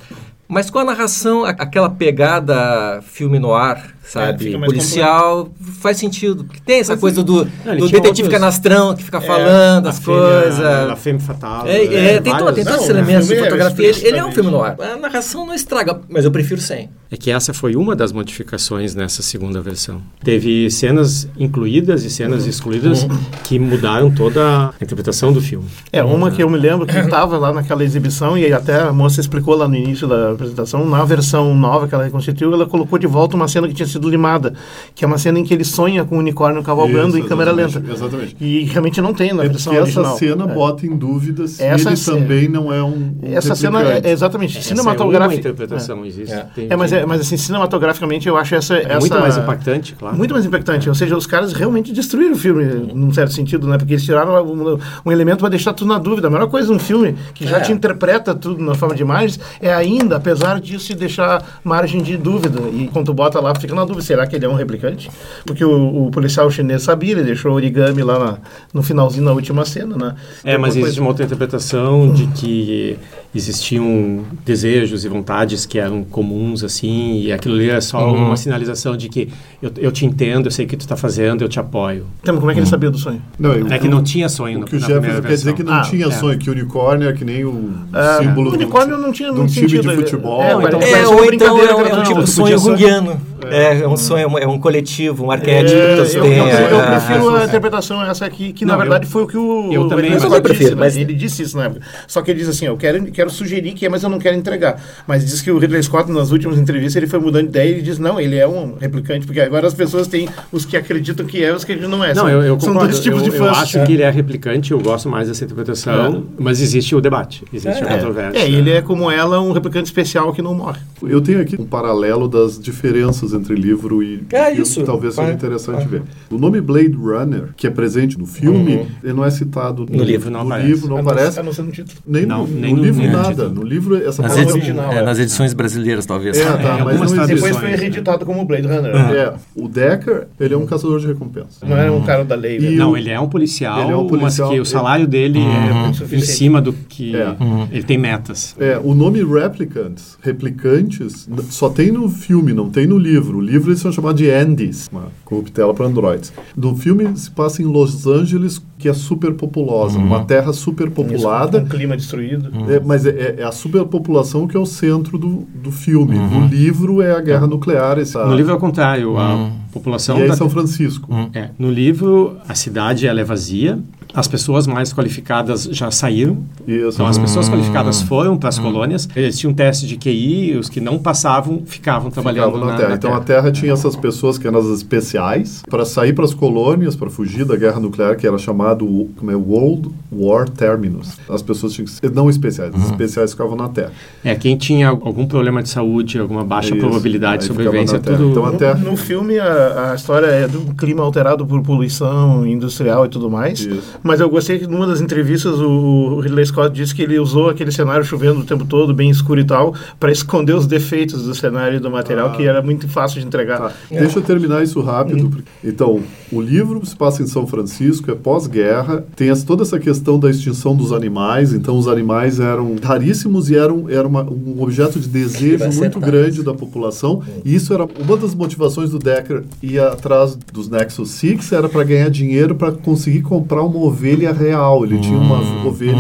Mas 0.48 0.70
com 0.70 0.80
a 0.80 0.84
narração, 0.84 1.46
aquela 1.46 1.90
pegada 1.90 3.02
filme 3.02 3.40
no 3.40 3.54
ar, 3.54 3.93
sabe? 4.04 4.54
É, 4.54 4.60
policial, 4.60 5.50
faz 5.80 5.98
sentido. 5.98 6.44
Porque 6.44 6.62
tem 6.66 6.80
essa 6.80 6.98
coisa 6.98 7.24
do, 7.24 7.48
não, 7.66 7.78
do 7.78 7.88
detetive 7.88 8.24
outros... 8.24 8.28
canastrão 8.30 8.96
que 8.96 9.04
fica 9.04 9.18
é, 9.18 9.22
falando 9.22 9.88
as 9.88 10.00
coisas. 10.00 10.60
A 10.60 10.96
Femme 10.96 11.20
Fatal. 11.20 11.66
É, 11.66 11.78
é, 11.78 12.06
é 12.16 12.22
tem, 12.22 12.34
tem 12.54 12.66
todos 12.66 12.84
os 12.84 12.90
elementos 12.90 13.28
de 13.28 13.36
fotografia. 13.38 13.88
Ele, 13.88 14.08
ele, 14.08 14.18
é 14.18 14.26
um 14.26 14.32
filme 14.32 14.52
no 14.52 14.62
ar. 14.62 14.76
A 14.80 14.96
narração 14.98 15.46
não 15.46 15.54
estraga, 15.54 16.00
mas 16.10 16.26
eu 16.26 16.32
prefiro 16.32 16.60
sem. 16.62 16.90
É 17.10 17.18
que 17.18 17.32
essa 17.32 17.54
foi 17.54 17.76
uma 17.76 17.96
das 17.96 18.12
modificações 18.12 18.96
nessa 18.96 19.22
segunda 19.22 19.62
versão. 19.62 20.02
Teve 20.24 20.70
cenas 20.70 21.28
incluídas 21.38 22.04
e 22.04 22.10
cenas 22.10 22.44
uhum. 22.44 22.50
excluídas 22.50 23.04
uhum. 23.04 23.10
que 23.44 23.60
mudaram 23.60 24.12
toda 24.12 24.70
a 24.70 24.74
interpretação 24.82 25.32
do 25.32 25.42
filme. 25.42 25.66
É, 25.92 26.04
uma 26.04 26.32
que 26.32 26.42
eu 26.42 26.50
me 26.50 26.58
lembro 26.58 26.86
que 26.86 26.98
estava 26.98 27.38
lá 27.38 27.54
naquela 27.54 27.84
exibição 27.84 28.38
e 28.38 28.52
até 28.52 28.82
a 28.82 28.92
moça 28.92 29.22
explicou 29.22 29.56
lá 29.56 29.68
no 29.68 29.76
início 29.76 30.08
da 30.08 30.32
apresentação, 30.32 30.86
na 30.86 31.06
versão 31.06 31.54
nova 31.56 31.88
que 31.88 31.94
ela 31.94 32.04
reconstituiu, 32.04 32.54
ela 32.54 32.66
colocou 32.66 32.98
de 32.98 33.08
volta 33.08 33.36
uma 33.36 33.48
cena 33.48 33.68
que 33.68 33.74
tinha 33.74 33.88
sido 33.94 34.10
limada, 34.10 34.54
que 34.94 35.04
é 35.04 35.08
uma 35.08 35.18
cena 35.18 35.40
em 35.40 35.44
que 35.44 35.54
ele 35.54 35.64
sonha 35.64 36.04
com 36.04 36.16
o 36.16 36.20
unicórnio 36.20 36.62
cavalgando 36.64 37.18
Isso, 37.18 37.26
em 37.26 37.30
câmera 37.30 37.52
lenta. 37.52 37.84
Exatamente. 37.92 38.36
E 38.40 38.64
realmente 38.66 39.02
não 39.02 39.14
tem 39.14 39.34
na 39.34 39.44
é 39.44 39.50
versão 39.50 39.74
original. 39.74 40.06
essa 40.06 40.18
cena 40.18 40.44
é. 40.46 40.54
bota 40.54 40.86
em 40.86 40.96
dúvida 40.96 41.48
se 41.48 41.64
essa 41.64 41.90
ele 41.90 42.00
também 42.00 42.48
não 42.48 42.74
é 42.74 42.84
um, 42.84 42.90
um 42.90 43.20
Essa 43.24 43.56
cena 43.56 43.82
é 43.82 44.12
exatamente 44.12 44.58
essa 44.58 44.70
cinematográfica. 44.70 45.36
É 45.36 45.40
interpretação 45.40 46.04
é. 46.04 46.08
existe. 46.08 46.34
É. 46.34 46.48
é, 46.70 46.76
mas, 46.76 46.92
é, 46.92 47.06
mas 47.06 47.22
assim, 47.22 47.38
cinematograficamente 47.38 48.28
eu 48.28 48.38
acho 48.38 48.56
essa, 48.56 48.76
essa 48.78 49.00
muito 49.00 49.20
mais 49.20 49.38
impactante, 49.38 49.96
claro. 49.96 50.18
Muito 50.18 50.34
mais 50.34 50.46
impactante, 50.46 50.90
ou 50.90 50.96
seja, 50.96 51.16
os 51.16 51.28
caras 51.28 51.54
realmente 51.54 51.92
destruíram 51.92 52.34
o 52.34 52.38
filme 52.38 52.64
num 52.94 53.14
certo 53.14 53.34
sentido, 53.34 53.68
né? 53.68 53.78
Porque 53.78 53.94
eles 53.94 54.04
tiraram 54.04 54.44
um, 54.46 54.78
um 55.06 55.12
elemento 55.12 55.40
para 55.40 55.50
deixar 55.50 55.74
tudo 55.74 55.88
na 55.88 55.98
dúvida. 55.98 56.28
A 56.28 56.32
melhor 56.32 56.48
coisa 56.50 56.68
de 56.68 56.74
um 56.74 56.80
filme 56.80 57.16
que 57.34 57.48
já 57.48 57.62
te 57.62 57.72
interpreta 57.72 58.34
tudo 58.34 58.64
na 58.64 58.76
forma 58.76 58.96
de 58.96 59.02
imagens 59.02 59.40
é 59.62 59.74
ainda, 59.74 60.18
apesar 60.18 60.60
disso, 60.60 60.94
deixar 60.96 61.60
margem 61.64 62.02
de 62.02 62.18
dúvida. 62.18 62.62
E 62.74 62.88
quando 62.88 63.08
tu 63.08 63.14
bota 63.14 63.40
lá, 63.40 63.54
fica 63.56 63.76
na 63.76 63.83
dúvida, 63.86 64.06
será 64.06 64.28
que 64.28 64.36
ele 64.36 64.46
é 64.46 64.50
um 64.50 64.56
replicante? 64.56 65.10
Porque 65.46 65.64
o, 65.64 66.08
o 66.08 66.12
policial 66.12 66.50
chinês 66.50 66.84
sabia, 66.84 67.12
ele 67.12 67.24
deixou 67.24 67.52
origami 67.54 68.04
lá 68.04 68.20
na, 68.20 68.38
no 68.74 68.84
finalzinho, 68.84 69.26
na 69.26 69.32
última 69.32 69.66
cena, 69.66 69.96
né? 69.96 70.16
É, 70.44 70.58
mas 70.58 70.76
existe 70.76 71.00
uma 71.00 71.10
outra 71.10 71.26
interpretação 71.26 72.12
de 72.12 72.28
que 72.28 72.98
existiam 73.36 74.24
desejos 74.46 75.06
e 75.06 75.10
vontades 75.10 75.66
que 75.66 75.80
eram 75.80 76.04
comuns, 76.04 76.64
assim, 76.64 77.22
e 77.22 77.32
aquilo 77.32 77.56
ali 77.56 77.70
é 77.70 77.82
só 77.82 78.08
uhum. 78.08 78.28
uma 78.28 78.38
sinalização 78.38 78.96
de 78.96 79.10
que 79.10 79.30
eu, 79.62 79.72
eu 79.78 79.92
te 79.92 80.06
entendo, 80.06 80.48
eu 80.48 80.52
sei 80.52 80.66
o 80.66 80.68
que 80.68 80.78
tu 80.78 80.82
está 80.82 80.96
fazendo, 80.96 81.44
eu 81.44 81.50
te 81.50 81.60
apoio. 81.60 82.06
Então, 82.22 82.38
como 82.38 82.52
é 82.52 82.54
que 82.54 82.60
ele 82.60 82.66
uhum. 82.66 82.70
sabia 82.70 82.92
do 82.92 82.98
sonho? 82.98 83.22
Não, 83.40 83.54
eu, 83.54 83.68
é 83.68 83.80
que 83.80 83.88
não 83.88 84.04
tinha 84.04 84.30
sonho. 84.30 84.62
O 84.62 84.66
que 84.66 84.76
o 84.76 84.80
Jefferson 84.80 85.22
quer 85.22 85.28
dizer 85.30 85.54
que 85.54 85.64
não 85.64 85.74
ah, 85.74 85.82
tinha 85.82 86.08
é. 86.08 86.12
sonho, 86.12 86.38
que 86.38 86.50
o 86.50 86.54
unicórnio 86.54 87.10
é 87.10 87.14
que 87.14 87.26
nem 87.26 87.44
o 87.44 87.72
é, 87.94 88.20
símbolo 88.20 88.52
o 88.52 88.54
unicórnio 88.54 88.98
não 88.98 89.12
tinha 89.12 89.32
um 89.32 89.46
time 89.46 89.68
de 89.68 89.82
futebol. 89.82 90.44
É, 90.44 90.54
então, 90.54 90.82
é, 90.82 91.08
ou 91.08 91.26
então 91.26 91.60
é, 91.60 91.76
um, 91.76 91.86
é 91.86 91.96
um 91.96 92.04
tipo 92.04 92.24
de 92.24 92.30
sonho 92.30 92.60
runguiano. 92.60 93.34
É, 93.50 93.82
é 93.82 93.88
um 93.88 93.98
sonho, 93.98 94.38
é 94.38 94.48
um 94.48 94.60
coletivo, 94.60 95.26
um 95.26 95.32
arquétipo 95.32 95.80
que 95.80 95.96
você 95.98 96.20
tem. 96.20 96.38
Eu, 96.38 96.48
eu 96.48 96.86
prefiro 96.86 97.36
a 97.36 97.46
interpretação 97.46 98.04
essa 98.04 98.26
aqui, 98.26 98.54
que 98.54 98.66
na 98.66 98.78
verdade 98.78 99.06
foi 99.06 99.24
o 99.24 99.28
que 99.28 99.38
o 99.38 99.72
eu 99.72 99.88
também 99.88 100.12
prefiro, 100.42 100.78
mas 100.78 100.96
ele 100.96 101.14
disse 101.14 101.44
isso 101.44 101.58
na 101.58 101.66
época. 101.66 101.82
Só 102.08 102.22
que 102.22 102.32
ele 102.32 102.40
diz 102.40 102.50
assim, 102.50 102.66
eu 102.66 102.78
quero, 102.78 103.04
quero 103.12 103.23
sugerir 103.32 103.74
que 103.74 103.86
é, 103.86 103.90
mas 103.90 104.04
eu 104.04 104.10
não 104.10 104.20
quero 104.20 104.36
entregar. 104.38 104.82
Mas 105.08 105.26
diz 105.26 105.42
que 105.42 105.52
o 105.52 105.58
Ridley 105.58 105.82
Scott, 105.84 106.12
nas 106.12 106.32
últimas 106.32 106.58
entrevistas, 106.58 106.96
ele 106.96 107.08
foi 107.08 107.20
mudando 107.20 107.44
de 107.44 107.50
ideia 107.50 107.78
e 107.78 107.82
diz, 107.82 108.00
não, 108.00 108.20
ele 108.20 108.36
é 108.38 108.48
um 108.48 108.76
replicante, 108.80 109.26
porque 109.26 109.40
agora 109.42 109.68
as 109.68 109.74
pessoas 109.74 110.08
têm 110.08 110.28
os 110.52 110.66
que 110.66 110.76
acreditam 110.78 111.26
que 111.26 111.44
é 111.44 111.50
e 111.50 111.52
os 111.52 111.64
que 111.64 111.76
não 111.76 112.04
é. 112.04 112.14
Não, 112.14 112.30
eu, 112.30 112.42
eu 112.44 112.60
São 112.60 112.74
dois 112.74 113.00
tipos 113.00 113.22
eu, 113.24 113.30
de 113.30 113.38
fãs. 113.38 113.48
Eu 113.48 113.56
acho 113.56 113.86
que 113.86 113.94
ele 113.94 114.04
é 114.04 114.10
replicante, 114.10 114.72
eu 114.72 114.80
gosto 114.80 115.10
mais 115.10 115.28
dessa 115.28 115.44
interpretação, 115.46 116.26
é. 116.38 116.42
mas 116.42 116.62
existe 116.62 116.96
o 116.96 117.02
debate, 117.02 117.44
existe 117.54 117.82
é, 117.84 117.86
a 117.86 117.94
controvérsia. 117.96 118.40
É, 118.40 118.50
ele 118.50 118.72
é 118.72 118.82
como 118.82 119.10
ela, 119.10 119.42
um 119.42 119.52
replicante 119.52 119.86
especial 119.86 120.34
que 120.34 120.42
não 120.42 120.54
morre. 120.54 120.80
Eu 121.02 121.22
tenho 121.22 121.42
aqui 121.42 121.60
um 121.60 121.66
paralelo 121.66 122.28
das 122.28 122.60
diferenças 122.60 123.34
entre 123.34 123.56
livro 123.56 124.02
e 124.04 124.24
é 124.32 124.46
filme 124.48 124.62
isso. 124.62 124.80
que 124.80 124.86
talvez 124.86 125.16
seja 125.16 125.32
interessante 125.32 125.88
ver. 125.88 126.02
O 126.30 126.38
nome 126.38 126.62
Blade 126.62 126.94
Runner, 126.96 127.50
que 127.56 127.68
é 127.68 127.70
presente 127.70 128.18
no 128.18 128.26
filme, 128.26 128.76
Uhum. 128.76 128.88
ele 129.04 129.14
não 129.14 129.26
é 129.26 129.30
citado 129.30 129.86
No 129.90 130.04
livro 130.04 130.30
não 130.30 130.42
no 130.44 130.48
aparece. 130.54 130.68
livro 130.70 130.90
não 130.90 130.98
A 130.98 131.02
não- 131.02 131.12
aparece. 131.12 131.40
A 131.40 131.44
não 131.44 131.54
ser 131.54 131.62
no 131.64 131.72
título. 131.72 131.98
Nem, 132.06 132.26
Não, 132.26 132.46
no, 132.48 132.54
nem 132.54 132.76
no 132.76 132.84
livro 132.84 133.02
nem 133.02 133.12
nada. 133.18 133.50
No 133.50 133.64
livro 133.64 133.96
essa 133.96 134.22
Nas, 134.22 134.32
palavra 134.34 134.54
original, 134.54 134.92
é, 134.92 134.98
é. 134.98 135.02
nas 135.04 135.20
edições 135.20 135.54
brasileiras, 135.54 136.06
talvez. 136.06 136.38
É, 136.38 136.46
tá, 136.46 136.78
É, 136.80 136.84
mas 136.84 137.00
não 137.00 137.04
existe. 137.24 137.36
Depois 137.36 137.58
foi 137.58 137.76
reeditado 137.76 138.26
como 138.26 138.44
Blade 138.46 138.68
Runner. 138.68 138.96
É, 138.96 139.34
o 139.56 139.68
Decker, 139.68 140.28
ele 140.40 140.54
é 140.54 140.58
um 140.58 140.66
caçador 140.66 141.00
de 141.00 141.08
recompensas. 141.08 141.58
Não 141.68 141.78
é 141.78 141.90
um 141.90 142.02
cara 142.04 142.24
da 142.26 142.36
lei. 142.36 142.60
né? 142.60 142.72
Não, 142.72 142.92
o- 142.92 142.98
ele 142.98 143.10
é 143.10 143.20
um 143.20 143.28
policial, 143.30 143.82
Ele 143.84 143.92
é 143.92 143.96
um 143.98 144.08
policial, 144.08 144.48
mas 144.50 144.56
que 144.56 144.62
o 144.62 144.66
salário 144.66 145.08
dele 145.08 145.40
é 145.40 145.90
em 145.90 145.94
Suficiente. 145.94 146.26
cima 146.28 146.62
do 146.62 146.74
que 146.74 147.16
É. 147.16 147.36
ele 147.72 147.84
tem 147.84 147.98
metas. 147.98 148.56
É, 148.60 148.80
o 148.84 148.94
nome 148.94 149.24
Replicants, 149.24 150.18
replicantes, 150.22 151.28
só 151.50 151.70
tem 151.70 151.92
no 151.92 152.10
filme, 152.10 152.54
não 152.54 152.70
tem 152.70 152.88
no 152.88 152.98
livro. 152.98 153.38
O 153.38 153.42
livro 153.42 153.70
eles 153.72 153.80
são 153.80 153.92
chamados 153.92 154.22
de 154.22 154.30
Andes, 154.30 154.90
uma 154.92 155.08
corruptela 155.34 155.74
para 155.74 155.86
androids. 155.86 156.32
No 156.56 156.76
filme 156.76 157.16
se 157.18 157.30
passa 157.32 157.62
em 157.62 157.66
Los 157.66 158.06
Angeles, 158.08 158.62
que 158.78 158.88
é 158.90 158.94
super 158.94 159.34
populosa, 159.34 159.98
uma 159.98 160.24
terra 160.26 160.52
super 160.54 160.90
populada. 160.92 161.60
um 161.60 161.66
clima 161.66 161.96
destruído. 161.98 162.52
É, 162.72 162.80
mas 162.80 163.06
é- 163.06 163.10
é, 163.10 163.36
é 163.40 163.44
a 163.44 163.52
superpopulação 163.52 164.48
que 164.48 164.56
é 164.58 164.60
o 164.60 164.66
centro 164.66 165.18
do, 165.18 165.48
do 165.56 165.72
filme. 165.72 166.18
No 166.18 166.48
livro 166.48 167.02
é 167.02 167.12
a 167.16 167.22
guerra 167.22 167.48
nuclear. 167.48 167.98
Essa, 168.00 168.26
No 168.26 168.36
livro 168.36 168.52
é 168.52 168.56
o 168.56 168.60
contrário, 168.60 169.18
a 169.18 169.52
população 169.72 170.18
e 170.18 170.22
é 170.22 170.26
em 170.26 170.28
da- 170.30 170.36
São 170.36 170.50
Francisco. 170.50 171.10
É, 171.34 171.50
no 171.58 171.72
livro 171.72 172.38
a 172.48 172.56
cidade 172.56 173.08
ela 173.08 173.22
é 173.22 173.24
vazia, 173.24 173.80
as 174.14 174.28
pessoas 174.28 174.68
mais 174.68 174.94
qualificadas 174.94 175.64
já 175.72 175.90
saíram, 175.92 176.38
Isso. 176.68 176.90
então 176.96 177.08
as 177.08 177.18
pessoas 177.18 177.50
qualificadas 177.50 178.02
foram 178.02 178.38
para 178.38 178.50
as 178.50 178.60
colônias, 178.60 179.08
eles 179.16 179.38
tinham 179.40 179.52
um 179.52 179.56
teste 179.56 179.88
de 179.88 179.98
QI, 179.98 180.56
os 180.58 180.70
que 180.70 180.80
não 180.80 181.00
passavam 181.00 181.64
ficavam 181.66 182.12
trabalhando 182.12 182.54
Ficavam 182.54 182.66
na, 182.66 182.72
na, 182.74 182.78
Terra. 182.78 182.90
na 182.90 182.96
então 182.96 183.14
a 183.14 183.20
Terra 183.22 183.52
tinha 183.52 183.74
essas 183.74 183.96
pessoas 183.96 184.38
que 184.38 184.48
eram 184.48 184.60
as 184.60 184.68
especiais 184.68 185.64
para 185.70 185.86
sair 185.86 186.14
para 186.14 186.26
as 186.26 186.34
colônias, 186.34 186.96
para 186.96 187.10
fugir 187.10 187.46
da 187.46 187.56
guerra 187.56 187.80
nuclear, 187.80 188.16
que 188.16 188.28
era 188.28 188.38
chamado 188.38 188.86
como 189.18 189.32
é, 189.32 189.36
World 189.36 189.90
War 190.12 190.48
Terminus. 190.48 191.18
As 191.30 191.42
pessoas 191.42 191.74
tinham 191.74 191.86
que 191.86 191.92
ser 191.92 192.12
não 192.12 192.30
especiais, 192.30 192.74
as 192.76 192.86
especiais 192.86 193.32
ficavam 193.32 193.56
na 193.56 193.68
Terra. 193.70 193.92
É, 194.24 194.36
quem 194.36 194.56
tinha 194.58 194.90
algum 194.90 195.26
problema 195.26 195.64
de 195.64 195.70
saúde, 195.70 196.20
alguma 196.20 196.44
baixa 196.44 196.70
Isso. 196.70 196.78
probabilidade 196.80 197.42
de 197.44 197.48
sobrevivência, 197.48 198.00
Terra. 198.00 198.18
tudo... 198.18 198.30
Então, 198.32 198.44
No, 198.46 198.56
até- 198.56 198.74
no 198.76 198.96
filme, 198.98 199.40
a, 199.40 199.92
a 199.92 199.96
história 199.96 200.28
é 200.28 200.48
do 200.48 200.74
clima 200.76 201.02
alterado 201.04 201.46
por 201.46 201.62
poluição 201.62 202.46
industrial 202.46 203.06
e 203.06 203.10
tudo 203.10 203.30
mais. 203.30 203.60
Isso. 203.62 204.00
Mas 204.04 204.20
eu 204.20 204.30
gostei 204.30 204.60
que 204.60 204.68
numa 204.68 204.86
das 204.86 205.00
entrevistas 205.02 205.60
o 205.60 206.20
Ridley 206.20 206.46
Scott 206.46 206.74
disse 206.76 206.94
que 206.94 207.02
ele 207.02 207.18
usou 207.20 207.50
aquele 207.50 207.72
cenário 207.72 208.04
chovendo 208.06 208.42
o 208.42 208.44
tempo 208.44 208.66
todo, 208.66 208.94
bem 208.94 209.10
escuro 209.10 209.40
e 209.40 209.44
tal, 209.46 209.74
para 210.00 210.12
esconder 210.12 210.54
os 210.56 210.68
defeitos 210.68 211.24
do 211.24 211.34
cenário 211.34 211.78
e 211.78 211.80
do 211.80 211.90
material, 211.90 212.28
Ah. 212.28 212.32
que 212.32 212.44
era 212.46 212.62
muito 212.62 212.88
fácil 212.88 213.22
de 213.22 213.26
entregar. 213.28 213.60
Tá, 213.60 213.72
Deixa 213.90 214.20
eu 214.20 214.24
terminar 214.24 214.64
isso 214.64 214.82
rápido. 214.82 215.30
porque- 215.30 215.44
Então, 215.64 216.02
o 216.32 216.42
livro 216.42 216.86
se 216.86 216.96
passa 216.96 217.24
em 217.24 217.28
São 217.28 217.48
Francisco, 217.48 218.12
é 218.12 218.16
pós-guerra, 218.16 219.06
tem 219.16 219.30
essa- 219.30 219.46
toda 219.46 219.64
essa 219.64 219.80
questão 219.80 220.20
da 220.20 220.30
extinção 220.30 220.76
dos 220.76 220.92
animais, 220.92 221.54
então 221.54 221.78
os 221.78 221.88
animais 221.88 222.40
eram 222.40 222.76
raríssimos 222.84 223.50
e 223.50 223.56
eram, 223.56 223.90
era 223.90 224.08
uma- 224.08 224.24
um 224.24 224.62
objeto 224.62 225.00
de 225.00 225.08
desejo 225.08 225.64
muito 225.78 226.00
grande 226.00 226.44
da 226.44 226.54
população, 226.54 227.22
e 227.46 227.56
isso 227.56 227.74
era 227.74 227.86
uma 227.86 228.18
das 228.18 228.36
motivações 228.36 228.90
do 228.90 229.00
Decker 229.00 229.44
ir 229.62 229.80
atrás 229.80 230.38
dos 230.52 230.70
Nexus 230.70 231.12
Six, 231.12 231.52
era 231.52 231.70
para 231.70 231.84
ganhar 231.84 232.10
dinheiro 232.10 232.56
para 232.56 232.72
conseguir 232.72 233.22
comprar 233.22 233.62
uma 233.64 233.93
ovelha 233.94 234.34
real. 234.34 234.84
Ele 234.86 235.00
tinha 235.00 235.18
uma 235.18 235.40
ovelha 235.68 235.96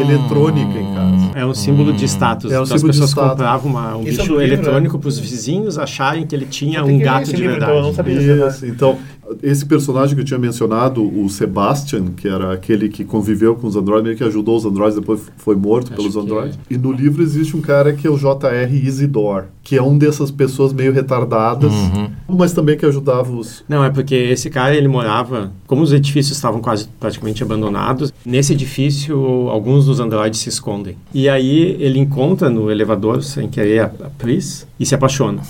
eletrônica 0.00 0.78
em 0.78 0.94
casa. 0.94 1.30
É 1.34 1.44
um 1.44 1.54
símbolo 1.54 1.92
de 1.92 2.04
status. 2.04 2.52
É 2.52 2.60
um 2.60 2.62
então 2.62 2.62
as 2.62 2.68
símbolo 2.68 2.92
de 2.92 2.98
pessoas 3.00 3.10
status. 3.10 3.30
compravam 3.30 3.70
uma- 3.70 3.96
um 3.96 4.02
é 4.02 4.04
bicho 4.04 4.18
do 4.18 4.22
livro, 4.22 4.42
eletrônico 4.42 4.98
para 4.98 5.08
os 5.08 5.18
vizinhos 5.18 5.78
acharem 5.78 6.26
que 6.26 6.34
ele 6.34 6.46
tinha 6.46 6.84
um 6.84 6.98
gato 6.98 7.22
esse 7.22 7.32
de 7.34 7.42
livro, 7.42 7.56
então, 7.56 7.66
verdade. 7.66 7.78
eu 7.78 7.82
não 7.88 7.94
sabia 7.94 8.14
dizer 8.18 8.36
nada. 8.36 8.50
Isso, 8.50 8.66
então, 8.66 8.98
esse 9.42 9.66
personagem 9.66 10.14
que 10.14 10.20
eu 10.20 10.24
tinha 10.24 10.38
mencionado, 10.38 11.02
o 11.02 11.28
Sebastian, 11.28 12.06
que 12.16 12.28
era 12.28 12.52
aquele 12.52 12.88
que 12.88 13.04
conviveu 13.04 13.54
com 13.54 13.66
os 13.66 13.76
androides, 13.76 14.16
que 14.16 14.24
ajudou 14.24 14.56
os 14.56 14.64
androides, 14.64 14.98
depois 14.98 15.20
foi 15.36 15.56
morto 15.56 15.88
Acho 15.88 15.96
pelos 15.96 16.14
que 16.14 16.20
androides. 16.20 16.58
E 16.70 16.76
no 16.76 16.92
livro 16.92 17.22
existe 17.22 17.56
um 17.56 17.60
cara 17.60 17.92
que 17.92 18.06
é 18.06 18.10
o 18.10 18.16
J.R. 18.16 18.76
Isidore, 18.76 19.46
que 19.62 19.76
é 19.76 19.82
um 19.82 19.96
dessas 19.96 20.30
pessoas 20.30 20.72
meio 20.72 20.92
retardadas, 20.92 21.72
mas 22.28 22.52
também 22.52 22.76
que 22.76 22.86
ajudava 22.86 23.30
os... 23.32 23.64
Não, 23.68 23.84
é 23.84 23.90
porque 23.90 24.14
esse 24.14 24.50
cara, 24.50 24.74
ele 24.74 24.88
morava... 24.88 25.52
Como 25.66 25.82
os 25.82 25.92
edifícios 25.92 26.36
estavam 26.36 26.60
quase 26.60 26.88
praticamente 26.98 27.42
abandonados, 27.42 28.12
nesse 28.24 28.54
edifício, 28.54 29.48
alguns 29.50 29.84
dos 29.84 30.00
androides 30.00 30.40
se 30.40 30.48
escondem. 30.48 30.96
E 31.12 31.28
aí, 31.28 31.76
ele 31.78 31.98
encontra 31.98 32.48
no 32.48 32.70
elevador, 32.70 33.22
sem 33.22 33.48
querer, 33.48 33.80
a 33.80 33.88
Pris 34.16 34.66
e 34.80 34.86
se 34.86 34.94
apaixona. 34.94 35.42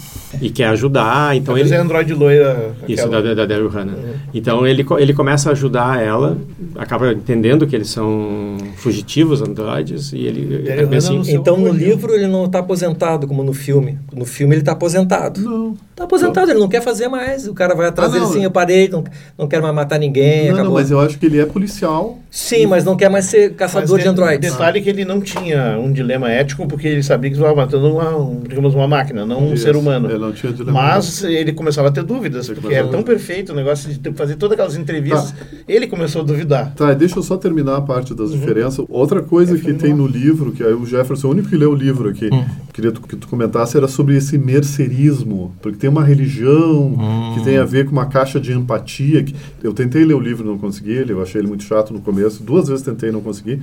E 0.43 0.51
quer 0.51 0.67
ajudar, 0.67 1.35
então 1.37 1.57
ele... 1.57 1.73
é 1.73 1.77
Android 1.79 2.13
loira. 2.13 2.73
Isso, 2.87 3.05
aquela- 3.07 3.23
da, 3.23 3.35
da 3.35 3.47
Daryl 3.47 3.69
Hannah. 3.69 3.95
Então 4.35 4.67
ele, 4.67 4.85
ele 4.99 5.15
começa 5.15 5.49
a 5.49 5.53
ajudar 5.53 6.03
ela, 6.03 6.37
acaba 6.77 7.13
entendendo 7.13 7.67
que 7.67 7.75
eles 7.75 7.89
são 7.89 8.57
fugitivos 8.77 9.41
androides 9.41 10.13
e 10.13 10.19
ele 10.19 10.59
Daryl 10.65 10.81
acaba 10.83 10.97
assim, 10.97 11.23
Então, 11.33 11.57
no 11.57 11.71
livro, 11.73 12.15
ele 12.15 12.27
não 12.27 12.45
está 12.45 12.59
aposentado, 12.59 13.27
como 13.27 13.43
no 13.43 13.55
filme. 13.55 13.99
No 14.15 14.25
filme, 14.27 14.55
ele 14.55 14.63
está 14.63 14.73
aposentado. 14.73 15.41
Não. 15.41 15.77
Está 15.91 16.05
aposentado, 16.05 16.51
ele 16.51 16.61
não 16.61 16.69
quer 16.69 16.83
fazer 16.83 17.09
mais. 17.09 17.49
O 17.49 17.55
cara 17.55 17.75
vai 17.75 17.89
atrás 17.89 18.11
Ah, 18.11 18.15
dele 18.15 18.25
assim, 18.27 18.45
eu 18.45 18.51
parei, 18.51 18.89
não, 18.89 19.03
não 19.37 19.49
quero 19.49 19.63
mais 19.63 19.75
matar 19.75 19.99
ninguém, 19.99 20.53
Não, 20.53 20.65
não, 20.65 20.73
mas 20.73 20.91
eu 20.91 21.01
acho 21.01 21.19
que 21.19 21.27
ele 21.27 21.41
é 21.41 21.47
policial. 21.47 22.19
Sim, 22.31 22.67
mas 22.67 22.85
não 22.85 22.95
quer 22.97 23.09
mais 23.09 23.25
ser 23.25 23.49
Mas 23.49 23.57
caçador 23.57 23.97
de- 23.97 24.05
de 24.05 24.09
androides. 24.11 24.53
Detalhe 24.53 24.81
que 24.83 24.89
ele 24.91 25.05
não 25.05 25.21
tinha 25.21 25.79
um 25.79 25.91
dilema 25.93 26.31
ético, 26.31 26.67
porque 26.69 26.87
ele 26.87 27.03
sabia 27.03 27.31
que 27.31 27.37
estava 27.37 27.55
matando 27.55 27.91
uma, 27.91 28.17
um, 28.17 28.43
digamos, 28.47 28.75
uma 28.75 28.87
máquina, 28.87 29.25
não 29.25 29.49
um 29.49 29.55
Isso, 29.55 29.65
ser 29.65 29.75
humano. 29.77 30.11
ele 30.11 30.19
não 30.19 30.31
tinha 30.33 30.53
dilema 30.53 30.79
Mas 30.81 31.25
ele 31.25 31.53
começava 31.55 31.89
a 31.89 31.91
ter 31.91 32.05
dúvidas, 32.05 32.49
Ele 32.49 32.61
porque 32.61 32.75
era 32.75 32.87
tão 32.89 33.01
a- 33.01 33.03
perfeito 33.03 33.53
o 33.53 33.57
negócio 33.57 33.93
de 33.93 34.13
fazer 34.13 34.37
todas 34.37 34.55
aquelas 34.55 34.77
entrevistas. 34.77 35.35
Ele 35.67 35.87
começou 35.87 36.21
a 36.21 36.25
duvidar. 36.25 36.75
Tá, 36.75 36.93
deixa 36.93 37.19
eu 37.19 37.23
só 37.23 37.37
terminar 37.39 37.77
a 37.77 37.81
parte 37.81 38.15
das 38.15 38.31
Uhum. 38.31 38.39
diferenças. 38.41 38.85
Outra 38.91 39.23
coisa 39.23 39.57
É 39.57 39.59
que 39.59 39.73
tem 39.75 39.95
no 39.95 40.07
livro, 40.07 40.53
que 40.53 40.63
aí 40.63 40.75
o 40.75 40.85
Jefferson, 40.85 41.29
o 41.29 41.31
único 41.31 41.49
que 41.49 41.57
leu 41.57 41.71
o 41.73 41.75
livro 41.75 42.11
aqui, 42.11 42.29
Hum. 42.33 42.45
queria 42.75 42.93
tu- 42.93 43.01
que 43.01 43.17
tu 43.17 43.27
comentasse, 43.27 43.77
era 43.77 43.89
sobre 43.89 44.17
esse 44.17 44.37
mercerismo. 44.37 45.55
Porque 45.63 45.79
tem 45.79 45.89
uma 45.89 46.05
religião 46.05 46.87
Hum. 46.99 47.35
que 47.35 47.45
tem 47.45 47.57
a 47.59 47.65
ver 47.65 47.87
com 47.87 47.93
uma 47.93 48.07
caixa 48.07 48.39
de 48.39 48.53
empatia. 48.53 49.23
Que 49.23 49.35
eu 49.63 49.73
tentei 49.73 50.05
ler 50.05 50.15
o 50.15 50.21
livro 50.21 50.45
e 50.45 50.49
não 50.49 50.59
consegui, 50.59 50.93
ele- 50.93 51.13
eu 51.13 51.23
achei 51.23 51.41
ele 51.41 51.49
muito 51.49 51.65
chato 51.65 51.93
no 51.93 52.01
começo. 52.01 52.18
Duas 52.41 52.69
vezes 52.69 52.83
tentei 52.85 53.09
e 53.09 53.13
não 53.13 53.21
consegui. 53.21 53.61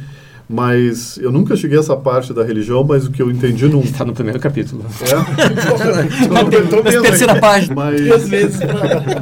Mas 0.47 1.17
eu 1.17 1.31
nunca 1.31 1.55
cheguei 1.55 1.75
a 1.75 1.79
essa 1.79 1.95
parte 1.97 2.31
da 2.31 2.43
religião, 2.43 2.83
mas 2.83 3.07
o 3.07 3.11
que 3.11 3.19
eu 3.19 3.31
entendi 3.31 3.67
não. 3.67 3.79
está 3.79 4.05
no 4.05 4.13
primeiro 4.13 4.39
capítulo. 4.39 4.85
É, 5.01 5.15
Mas 6.29 6.47
mesmo. 6.85 7.01
terceira 7.01 7.35
página. 7.39 7.73
mas, 7.75 8.01
Duas 8.01 8.29
vezes. 8.29 8.59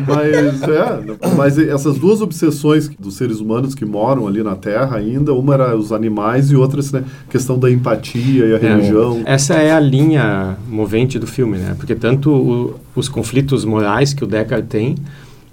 mas, 0.06 0.62
é, 0.64 1.34
mas 1.38 1.58
essas 1.58 1.98
duas 1.98 2.22
obsessões 2.22 2.90
dos 3.00 3.16
seres 3.16 3.40
humanos 3.40 3.74
que 3.74 3.86
moram 3.86 4.28
ali 4.28 4.44
na 4.44 4.56
Terra 4.56 4.98
ainda, 4.98 5.34
uma 5.34 5.54
era 5.54 5.78
os 5.78 5.92
animais 5.94 6.52
e 6.52 6.56
outra 6.58 6.80
essa 6.82 7.00
né, 7.00 7.06
questão 7.30 7.58
da 7.58 7.72
empatia 7.72 8.46
e 8.46 8.56
a 8.56 8.58
religião. 8.58 9.22
Essa 9.26 9.54
é 9.56 9.72
a 9.72 9.80
linha 9.80 10.58
movente 10.68 11.18
do 11.18 11.28
filme, 11.28 11.58
né? 11.58 11.74
Porque 11.78 11.96
tanto 11.96 12.32
o- 12.32 12.76
os 12.96 13.08
conflitos 13.08 13.64
morais 13.66 14.14
que 14.14 14.24
o 14.24 14.28
Deckard 14.28 14.68
tem 14.68 14.96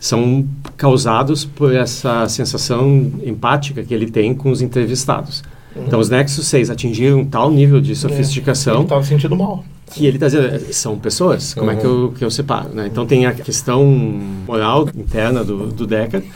são 0.00 0.46
causados 0.78 1.44
por 1.44 1.74
essa 1.74 2.26
sensação 2.26 3.12
empática 3.22 3.84
que 3.84 3.92
ele 3.92 4.10
tem 4.10 4.34
com 4.34 4.50
os 4.50 4.62
entrevistados. 4.62 5.44
Então, 5.76 6.00
os 6.00 6.08
Nexus 6.08 6.46
6 6.46 6.70
atingiram 6.70 7.24
tal 7.24 7.50
nível 7.50 7.80
de 7.80 7.94
sofisticação 7.94 8.74
Ele 8.76 8.82
estava 8.84 9.04
sentindo 9.04 9.36
mal. 9.36 9.64
que 9.92 10.06
ele 10.06 10.16
está 10.16 10.26
dizendo, 10.26 10.46
"É, 10.46 10.58
são 10.72 10.98
pessoas, 10.98 11.54
como 11.54 11.70
é 11.70 11.76
que 11.76 11.84
eu, 11.84 12.12
que 12.16 12.24
eu 12.24 12.30
separo? 12.30 12.70
Né? 12.70 12.88
Então 12.90 13.06
tem 13.06 13.26
a 13.26 13.32
questão 13.32 13.84
moral 13.84 14.88
interna 14.96 15.44
do, 15.44 15.68
do 15.68 15.86
Deckard 15.86 16.26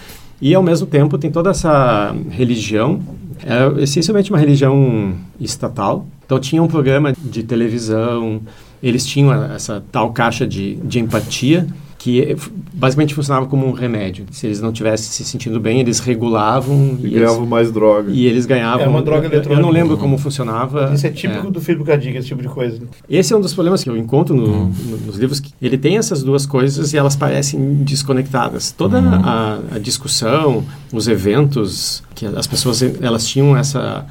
e 0.40 0.54
ao 0.54 0.62
mesmo 0.62 0.86
tempo 0.86 1.16
tem 1.18 1.30
toda 1.30 1.50
essa 1.50 2.14
religião, 2.30 3.00
é 3.44 3.82
essencialmente 3.82 4.30
uma 4.30 4.38
religião 4.38 5.14
estatal. 5.40 6.06
Então 6.24 6.38
tinha 6.38 6.62
um 6.62 6.68
programa 6.68 7.12
de 7.12 7.42
televisão, 7.42 8.40
eles 8.82 9.04
tinham 9.06 9.32
essa 9.52 9.82
tal 9.90 10.12
caixa 10.12 10.46
de, 10.46 10.76
de 10.76 11.00
empatia 11.00 11.66
que 12.04 12.36
basicamente 12.74 13.14
funcionava 13.14 13.46
como 13.46 13.66
um 13.66 13.72
remédio. 13.72 14.26
Se 14.30 14.46
eles 14.46 14.60
não 14.60 14.70
tivessem 14.70 15.06
se 15.10 15.24
sentindo 15.24 15.58
bem, 15.58 15.80
eles 15.80 16.00
regulavam 16.00 16.98
E 17.00 17.06
e, 17.06 17.10
ganhavam 17.12 17.38
eles, 17.38 17.48
mais 17.48 17.72
droga. 17.72 18.12
e 18.12 18.26
eles 18.26 18.44
ganhavam. 18.44 18.84
É 18.84 18.86
uma 18.88 19.00
droga 19.00 19.20
eu- 19.20 19.24
eu, 19.24 19.30
eu 19.30 19.36
eletrônica. 19.38 19.62
não 19.62 19.70
lembro 19.70 19.96
como 19.96 20.18
funcionava. 20.18 20.92
Isso 20.94 21.06
é 21.06 21.10
típico 21.10 21.50
do 21.50 21.62
Philip 21.62 21.82
K. 21.82 21.96
Dick, 21.96 22.18
esse 22.18 22.28
tipo 22.28 22.42
de 22.42 22.48
coisa. 22.48 22.78
Esse 23.08 23.32
é 23.32 23.36
um 23.36 23.40
dos 23.40 23.54
problemas 23.54 23.82
que 23.82 23.88
eu 23.88 23.96
encontro 23.96 24.36
no- 24.36 24.66
no- 24.66 24.96
nos 25.06 25.16
livros. 25.16 25.40
Que 25.40 25.54
ele 25.62 25.78
tem 25.78 25.96
essas 25.96 26.22
duas 26.22 26.44
coisas 26.44 26.92
e 26.92 26.98
elas 26.98 27.16
parecem 27.16 27.58
desconectadas. 27.82 28.70
Toda 28.70 28.98
a, 29.00 29.58
a 29.76 29.78
discussão, 29.78 30.62
os 30.92 31.08
eventos, 31.08 32.02
que 32.14 32.26
as 32.26 32.46
pessoas 32.46 32.82
elas 33.00 33.26
tinham 33.26 33.56
essa 33.56 34.04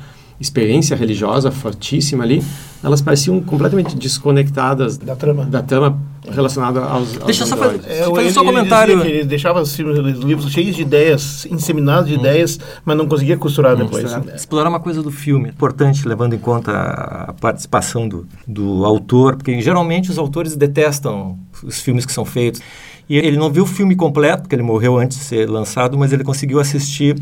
experiência 0.43 0.95
religiosa 0.95 1.49
fortíssima 1.51 2.23
ali, 2.23 2.43
elas 2.83 3.01
pareciam 3.01 3.39
completamente 3.41 3.95
desconectadas 3.95 4.97
Da 4.97 5.15
trama. 5.15 5.45
da 5.45 5.61
trama 5.63 5.97
relacionada 6.29 6.81
aos, 6.81 7.15
aos 7.15 7.25
Deixa 7.25 7.43
eu 7.43 7.47
só 7.47 7.57
fazer- 7.57 7.81
É, 7.87 8.03
Fazer 8.05 8.21
ele, 8.21 8.31
só 8.33 8.41
um 8.41 8.43
ele 8.43 8.51
comentário. 8.53 9.01
que 9.01 9.07
ele 9.07 9.23
deixava 9.25 9.61
os 9.61 9.71
os 9.77 10.19
livros 10.19 10.51
cheios 10.51 10.75
de 10.75 10.81
ideias, 10.81 11.45
inseminados 11.49 12.07
de 12.09 12.15
ideias, 12.15 12.59
mas 12.85 12.97
não 12.97 13.07
conseguia 13.07 13.37
costurar 13.37 13.75
depois. 13.75 14.03
costurar. 14.03 14.35
explorar 14.35 14.69
uma 14.69 14.79
coisa 14.79 15.01
do 15.01 15.11
filme 15.11 15.49
importante, 15.49 16.07
levando 16.07 16.33
em 16.33 16.39
conta 16.39 16.71
a 16.71 17.33
participação 17.33 18.07
do, 18.07 18.25
do 18.47 18.85
autor, 18.85 19.35
porque 19.37 19.59
geralmente 19.61 20.11
os 20.11 20.17
autores 20.17 20.55
detestam 20.55 21.37
os 21.63 21.79
filmes 21.79 22.05
que 22.05 22.11
são 22.11 22.25
feitos. 22.25 22.61
E 23.09 23.17
ele 23.17 23.35
não 23.37 23.51
viu 23.51 23.63
o 23.63 23.67
filme 23.67 23.95
completo, 23.95 24.43
porque 24.43 24.55
ele 24.55 24.63
morreu 24.63 24.97
antes 24.97 25.17
de 25.17 25.23
ser 25.25 25.49
lançado, 25.49 25.97
mas 25.97 26.13
ele 26.13 26.23
conseguiu 26.23 26.59
assistir 26.59 27.15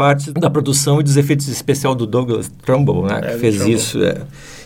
parte 0.00 0.32
da 0.32 0.48
produção 0.48 0.98
e 0.98 1.02
dos 1.04 1.18
efeitos 1.18 1.46
especiais 1.46 1.94
do 1.94 2.06
Douglas 2.06 2.50
Trumbull, 2.64 3.04
né, 3.04 3.20
é, 3.22 3.32
que 3.32 3.38
fez 3.38 3.56
Trumbull. 3.56 3.74
isso. 3.74 4.02
É. 4.02 4.22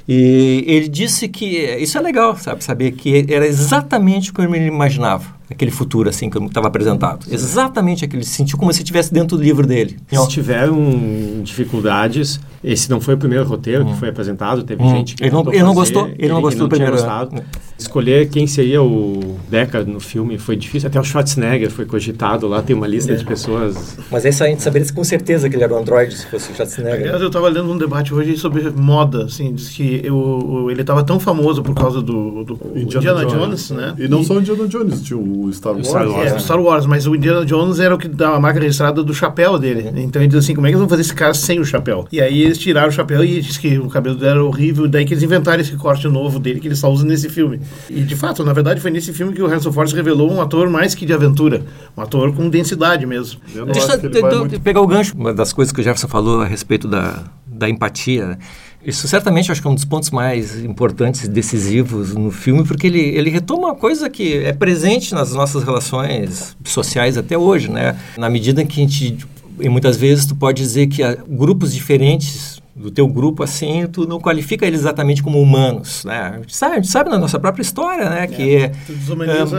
E 0.06 0.64
ele 0.68 0.88
disse 0.88 1.26
que 1.26 1.44
isso 1.80 1.98
é 1.98 2.00
legal, 2.00 2.36
sabe, 2.36 2.62
saber 2.62 2.92
que 2.92 3.26
era 3.28 3.44
exatamente 3.44 4.32
como 4.32 4.54
ele 4.54 4.66
imaginava 4.66 5.24
aquele 5.50 5.70
futuro 5.70 6.08
assim 6.08 6.30
que 6.30 6.38
estava 6.38 6.68
apresentado. 6.68 7.26
Exatamente 7.30 8.04
aquele 8.04 8.24
sentiu 8.24 8.58
como 8.58 8.72
se 8.72 8.80
estivesse 8.80 9.12
dentro 9.12 9.36
do 9.36 9.42
livro 9.42 9.66
dele. 9.66 9.98
Se 10.08 10.28
tiveram 10.28 11.42
dificuldades, 11.42 12.40
esse 12.62 12.90
não 12.90 13.00
foi 13.00 13.14
o 13.14 13.18
primeiro 13.18 13.44
roteiro 13.44 13.84
hum. 13.84 13.92
que 13.92 13.98
foi 13.98 14.08
apresentado, 14.08 14.62
teve 14.62 14.82
hum. 14.82 14.90
gente 14.90 15.14
que 15.14 15.24
ele 15.24 15.30
não, 15.30 15.52
ele 15.52 15.62
não 15.62 15.74
gostou, 15.74 16.06
ele, 16.06 16.16
ele 16.18 16.32
não 16.32 16.40
gostou 16.40 16.66
do 16.66 16.70
primeiro. 16.70 16.94
Gostado. 16.94 17.42
Escolher 17.76 18.28
quem 18.28 18.46
seria 18.46 18.80
o 18.82 19.36
Deckard 19.48 19.90
no 19.90 19.98
filme 19.98 20.38
foi 20.38 20.56
difícil, 20.56 20.86
até 20.86 20.98
o 20.98 21.04
Schwarzenegger 21.04 21.70
foi 21.70 21.84
cogitado 21.84 22.46
lá, 22.46 22.62
tem 22.62 22.74
uma 22.74 22.86
lista 22.86 23.12
é. 23.12 23.16
de 23.16 23.24
pessoas. 23.24 23.98
Mas 24.10 24.24
é 24.24 24.28
isso 24.28 24.44
a 24.44 24.46
gente 24.46 24.62
saberia 24.62 24.90
com 24.92 25.02
certeza 25.02 25.48
que 25.50 25.56
ele 25.56 25.64
era 25.64 25.74
um 25.74 25.78
androide 25.78 26.16
se 26.16 26.26
fosse 26.26 26.52
o 26.52 26.54
Schwarzenegger. 26.54 27.00
Aliás, 27.00 27.20
eu 27.20 27.26
estava 27.26 27.48
lendo 27.48 27.70
um 27.70 27.76
debate 27.76 28.14
hoje 28.14 28.36
sobre 28.36 28.70
moda, 28.70 29.24
assim, 29.24 29.52
diz 29.52 29.70
que 29.70 30.00
eu, 30.04 30.68
ele 30.70 30.80
estava 30.80 31.02
tão 31.02 31.18
famoso 31.18 31.62
por 31.62 31.74
causa 31.74 32.00
do, 32.00 32.44
do 32.44 32.54
Indiana, 32.74 32.84
Indiana 32.84 33.26
Jones, 33.26 33.68
Jones, 33.68 33.70
né? 33.70 33.94
E 33.98 34.08
não 34.08 34.20
e, 34.20 34.24
só 34.24 34.34
o 34.34 34.38
Indiana 34.38 34.68
Jones, 34.68 35.02
tinha 35.02 35.18
o 35.18 35.33
Star 35.52 35.72
Wars. 35.72 35.86
O 35.86 35.90
Star 35.90 36.08
Wars, 36.08 36.32
é, 36.32 36.36
o 36.36 36.40
Star 36.40 36.60
Wars, 36.60 36.86
mas 36.86 37.06
o 37.06 37.14
Indiana 37.14 37.44
Jones 37.44 37.78
era 37.80 37.94
o 37.94 37.98
que 37.98 38.08
dá 38.08 38.34
a 38.34 38.40
marca 38.40 38.60
registrada 38.60 39.02
do 39.02 39.14
chapéu 39.14 39.58
dele. 39.58 39.90
Então 39.96 40.20
ele 40.20 40.28
diz 40.28 40.38
assim, 40.38 40.54
como 40.54 40.66
é 40.66 40.70
que 40.70 40.74
eles 40.74 40.80
vão 40.80 40.88
fazer 40.88 41.02
esse 41.02 41.14
cara 41.14 41.34
sem 41.34 41.60
o 41.60 41.64
chapéu? 41.64 42.06
E 42.10 42.20
aí 42.20 42.42
eles 42.42 42.58
tiraram 42.58 42.88
o 42.88 42.92
chapéu 42.92 43.24
e 43.24 43.40
diz 43.40 43.56
que 43.56 43.78
o 43.78 43.88
cabelo 43.88 44.16
dele 44.16 44.30
era 44.30 44.44
horrível, 44.44 44.88
daí 44.88 45.04
que 45.04 45.14
eles 45.14 45.22
inventaram 45.22 45.60
esse 45.60 45.76
corte 45.76 46.06
novo 46.08 46.38
dele 46.38 46.60
que 46.60 46.68
ele 46.68 46.76
só 46.76 46.90
usa 46.90 47.04
nesse 47.06 47.28
filme. 47.28 47.60
E 47.88 48.00
de 48.00 48.16
fato, 48.16 48.44
na 48.44 48.52
verdade, 48.52 48.80
foi 48.80 48.90
nesse 48.90 49.12
filme 49.12 49.32
que 49.32 49.42
o 49.42 49.46
Harrison 49.46 49.72
Ford 49.72 49.92
revelou 49.92 50.30
um 50.32 50.40
ator 50.40 50.68
mais 50.68 50.94
que 50.94 51.06
de 51.06 51.12
aventura, 51.12 51.62
um 51.96 52.02
ator 52.02 52.34
com 52.34 52.48
densidade 52.48 53.06
mesmo. 53.06 53.40
Deixa 53.72 53.94
eu 53.94 54.38
muito... 54.38 54.60
pegar 54.60 54.80
o 54.80 54.86
gancho. 54.86 55.14
Uma 55.16 55.32
das 55.32 55.52
coisas 55.52 55.72
que 55.72 55.80
o 55.80 55.84
Jefferson 55.84 56.08
falou 56.08 56.40
a 56.40 56.46
respeito 56.46 56.88
da, 56.88 57.24
da 57.46 57.68
empatia, 57.68 58.26
né? 58.26 58.38
Isso 58.84 59.08
certamente 59.08 59.50
acho 59.50 59.60
que 59.62 59.66
é 59.66 59.70
um 59.70 59.74
dos 59.74 59.84
pontos 59.84 60.10
mais 60.10 60.62
importantes, 60.62 61.26
decisivos 61.26 62.14
no 62.14 62.30
filme, 62.30 62.64
porque 62.64 62.86
ele, 62.86 63.00
ele 63.00 63.30
retoma 63.30 63.68
uma 63.68 63.74
coisa 63.74 64.10
que 64.10 64.36
é 64.38 64.52
presente 64.52 65.14
nas 65.14 65.32
nossas 65.32 65.64
relações 65.64 66.56
sociais 66.64 67.16
até 67.16 67.36
hoje, 67.36 67.70
né? 67.70 67.96
Na 68.18 68.28
medida 68.28 68.64
que 68.64 68.80
a 68.80 68.84
gente, 68.86 69.16
e 69.58 69.68
muitas 69.68 69.96
vezes 69.96 70.26
tu 70.26 70.34
pode 70.34 70.62
dizer 70.62 70.86
que 70.86 71.02
grupos 71.28 71.74
diferentes 71.74 72.62
do 72.74 72.90
teu 72.90 73.06
grupo 73.06 73.42
assim, 73.44 73.86
tu 73.86 74.06
não 74.06 74.18
qualifica 74.18 74.66
eles 74.66 74.80
exatamente 74.80 75.22
como 75.22 75.40
humanos, 75.40 76.04
né? 76.04 76.32
A 76.34 76.36
gente 76.38 76.56
sabe, 76.56 76.72
a 76.72 76.76
gente 76.76 76.88
sabe 76.88 77.08
na 77.08 77.18
nossa 77.18 77.38
própria 77.38 77.62
história, 77.62 78.10
né? 78.10 78.26
Que 78.26 78.56
é, 78.56 78.72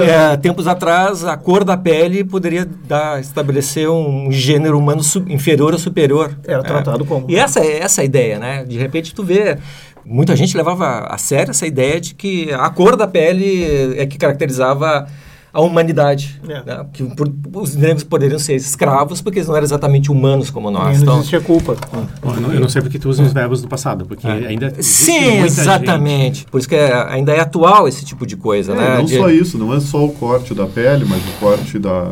é, 0.04 0.34
é, 0.34 0.38
tempos 0.38 0.68
atrás 0.68 1.24
a 1.24 1.38
cor 1.38 1.64
da 1.64 1.78
pele 1.78 2.25
poderia 2.25 2.66
dar, 2.66 3.22
estabelecer 3.22 3.90
um 3.90 4.30
gênero 4.32 4.78
humano 4.78 5.02
sub, 5.02 5.34
inferior 5.34 5.72
ou 5.72 5.80
superior. 5.80 6.38
Era 6.46 6.62
tratado 6.62 7.06
como. 7.06 7.32
E 7.32 7.38
essa 7.38 7.62
é 7.62 7.80
essa 7.80 8.02
a 8.02 8.04
ideia, 8.04 8.38
né? 8.38 8.66
De 8.66 8.78
repente 8.78 9.16
tu 9.16 9.24
vê 9.24 9.58
muita 10.04 10.36
gente 10.36 10.56
levava 10.56 11.08
a 11.10 11.18
sério 11.18 11.52
essa 11.52 11.66
ideia 11.66 12.00
de 12.00 12.14
que 12.14 12.52
a 12.52 12.70
cor 12.70 12.98
da 12.98 13.08
pele 13.08 13.98
é 13.98 14.06
que 14.06 14.18
caracterizava 14.18 15.08
a 15.56 15.62
humanidade. 15.62 16.40
É. 16.48 16.62
Né? 16.64 16.86
Que 16.92 17.04
por, 17.16 17.32
os 17.54 17.76
negros 17.76 18.04
poderiam 18.04 18.38
ser 18.38 18.56
escravos 18.56 19.22
porque 19.22 19.40
eles 19.40 19.48
não 19.48 19.56
eram 19.56 19.64
exatamente 19.64 20.12
humanos 20.12 20.50
como 20.50 20.70
nós. 20.70 20.98
E 20.98 20.98
não 20.98 21.04
então, 21.04 21.18
existia 21.20 21.40
culpa. 21.40 21.78
Bom, 22.22 22.34
eu, 22.36 22.42
não, 22.42 22.54
eu, 22.54 22.60
não, 22.60 22.68
sei 22.68 22.82
porque 22.82 23.00
tu 23.00 23.08
usa 23.08 23.24
os 23.24 23.32
verbos 23.32 23.62
do 23.62 23.68
passado, 23.70 24.06
porque 24.06 24.28
é. 24.28 24.48
ainda 24.48 24.74
Sim, 24.82 25.44
exatamente. 25.44 26.40
Gente. 26.40 26.46
Por 26.48 26.60
isso 26.60 26.68
que 26.68 26.76
é, 26.76 26.94
ainda 27.08 27.32
é 27.32 27.40
atual 27.40 27.88
esse 27.88 28.04
tipo 28.04 28.26
de 28.26 28.36
coisa. 28.36 28.74
É, 28.74 28.76
né? 28.76 28.98
Não 28.98 29.06
de... 29.06 29.16
só 29.16 29.30
isso, 29.30 29.58
não 29.58 29.74
é 29.74 29.80
só 29.80 30.04
o 30.04 30.10
corte 30.10 30.54
da 30.54 30.66
pele, 30.66 31.06
mas 31.06 31.22
o 31.24 31.40
corte 31.40 31.80
da... 31.80 32.06